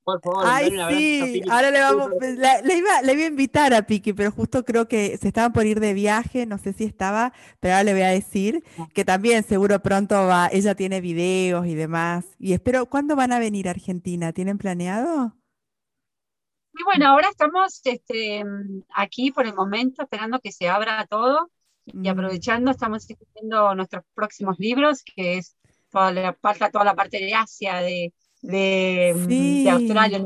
por 0.04 0.22
favor. 0.22 0.46
Ay, 0.46 0.72
sí, 0.90 1.42
ahora 1.50 1.72
le 1.72 1.80
vamos, 1.80 2.12
le, 2.20 2.78
iba, 2.78 3.02
le 3.02 3.14
iba 3.14 3.24
a 3.24 3.28
invitar 3.28 3.74
a 3.74 3.82
Piki, 3.84 4.14
pero 4.14 4.32
justo 4.32 4.64
creo 4.64 4.88
que 4.88 5.18
se 5.18 5.30
estaban 5.30 5.54
por 5.54 5.66
ir 5.66 5.80
de 5.80 5.94
viaje, 5.94 6.46
no 6.46 6.58
sé 6.58 6.74
si 6.74 6.84
estaba, 6.84 7.34
pero 7.60 7.76
ahora 7.76 7.86
le 7.86 7.94
voy 7.94 8.04
a 8.04 8.10
decir 8.10 8.64
ah. 8.78 8.88
que 8.94 9.06
también 9.06 9.44
seguro 9.44 9.80
pronto 9.82 10.16
va, 10.28 10.50
ella 10.52 10.76
tiene 10.76 11.02
videos 11.02 11.66
y 11.66 11.76
demás. 11.76 12.26
Y 12.38 12.54
espero, 12.54 12.86
¿cuándo 12.88 13.16
van 13.16 13.32
a 13.32 13.40
venir 13.40 13.68
a 13.68 13.72
Argentina? 13.72 14.34
¿Tienen 14.34 14.58
planeado? 14.58 15.36
Y 16.76 16.84
bueno, 16.84 17.08
ahora 17.08 17.30
estamos 17.30 17.82
este, 17.86 18.44
aquí 18.96 19.32
por 19.32 19.46
el 19.46 19.54
momento, 19.54 20.04
esperando 20.04 20.40
que 20.40 20.52
se 20.52 20.68
abra 20.68 21.06
todo 21.08 21.52
y 21.86 21.98
mm. 21.98 22.08
aprovechando, 22.08 22.72
estamos 22.72 23.10
escribiendo 23.10 23.76
nuestros 23.76 24.04
próximos 24.14 24.58
libros, 24.60 25.04
que 25.04 25.38
es 25.38 25.56
toda 25.92 26.12
la, 26.12 26.34
toda 26.72 26.86
la 26.86 26.96
parte 26.96 27.18
de 27.18 27.34
Asia, 27.34 27.78
de, 27.78 28.14
de, 28.42 29.70
Australia, 29.70 30.20
de 30.20 30.26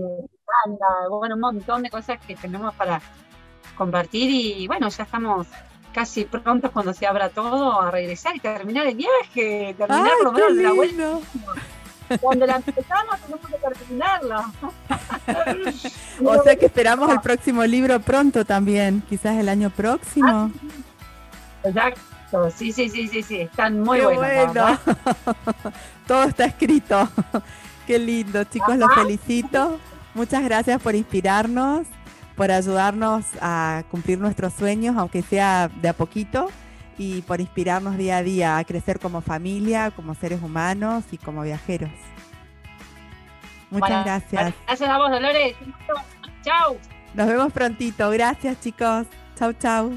bueno, 1.10 1.36
un 1.36 1.41
montón 1.41 1.84
de 1.84 1.89
cosas 1.89 2.20
que 2.26 2.36
tenemos 2.36 2.74
para 2.76 3.02
compartir 3.78 4.30
y 4.32 4.67
bueno, 4.67 4.89
ya 4.89 5.04
estamos 5.04 5.48
casi 5.93 6.26
prontos 6.26 6.72
cuando 6.72 6.93
se 6.93 7.08
abra 7.08 7.30
todo 7.30 7.82
a 7.82 7.91
regresar 7.91 8.36
y 8.36 8.39
terminar 8.39 8.88
el 8.88 8.96
viaje, 8.96 9.76
terminar 9.78 10.12
por 10.22 10.26
lo 10.26 10.32
menos 10.32 10.56
la 10.56 10.74
vuelta. 10.74 11.20
Cuando 12.22 12.46
la 12.46 12.56
empezamos 12.56 13.20
tenemos 13.20 13.48
que 13.48 13.58
terminarla. 13.58 14.52
o 16.24 16.43
sea 16.43 16.56
que 16.56 16.67
esperamos 16.67 17.12
el 17.12 17.20
próximo 17.20 17.65
libro 17.65 18.00
pronto 18.00 18.46
también, 18.46 19.04
quizás 19.10 19.38
el 19.38 19.50
año 19.50 19.70
próximo. 19.70 20.28
Ah, 20.30 20.50
exacto, 21.67 22.49
sí, 22.49 22.71
sí, 22.71 22.89
sí, 22.89 23.08
sí, 23.08 23.23
sí, 23.23 23.41
están 23.41 23.82
muy 23.82 24.01
buenos. 24.01 24.80
Todo 26.08 26.23
está 26.23 26.45
escrito. 26.45 27.08
Qué 27.88 27.99
lindo, 27.99 28.43
chicos, 28.43 28.77
los 28.77 28.93
felicito. 28.93 29.80
Muchas 30.13 30.43
gracias 30.43 30.82
por 30.82 30.95
inspirarnos, 30.95 31.88
por 32.36 32.51
ayudarnos 32.51 33.25
a 33.41 33.84
cumplir 33.89 34.19
nuestros 34.19 34.53
sueños, 34.53 34.95
aunque 34.97 35.21
sea 35.21 35.69
de 35.82 35.89
a 35.89 35.93
poquito 35.93 36.49
y 36.97 37.21
por 37.21 37.39
inspirarnos 37.39 37.97
día 37.97 38.17
a 38.17 38.23
día 38.23 38.58
a 38.58 38.63
crecer 38.63 38.99
como 38.99 39.21
familia, 39.21 39.91
como 39.91 40.15
seres 40.15 40.41
humanos 40.41 41.06
y 41.12 41.17
como 41.17 41.43
viajeros. 41.43 41.91
Muchas 43.69 44.06
gracias. 44.06 44.53
Gracias 44.65 44.89
a 44.89 44.97
vos, 44.97 45.12
Dolores. 45.12 45.56
Chao. 46.41 46.77
Nos 47.13 47.27
vemos 47.27 47.51
prontito. 47.51 48.10
Gracias, 48.10 48.60
chicos. 48.62 49.08
Chau, 49.36 49.53
chau. 49.53 49.91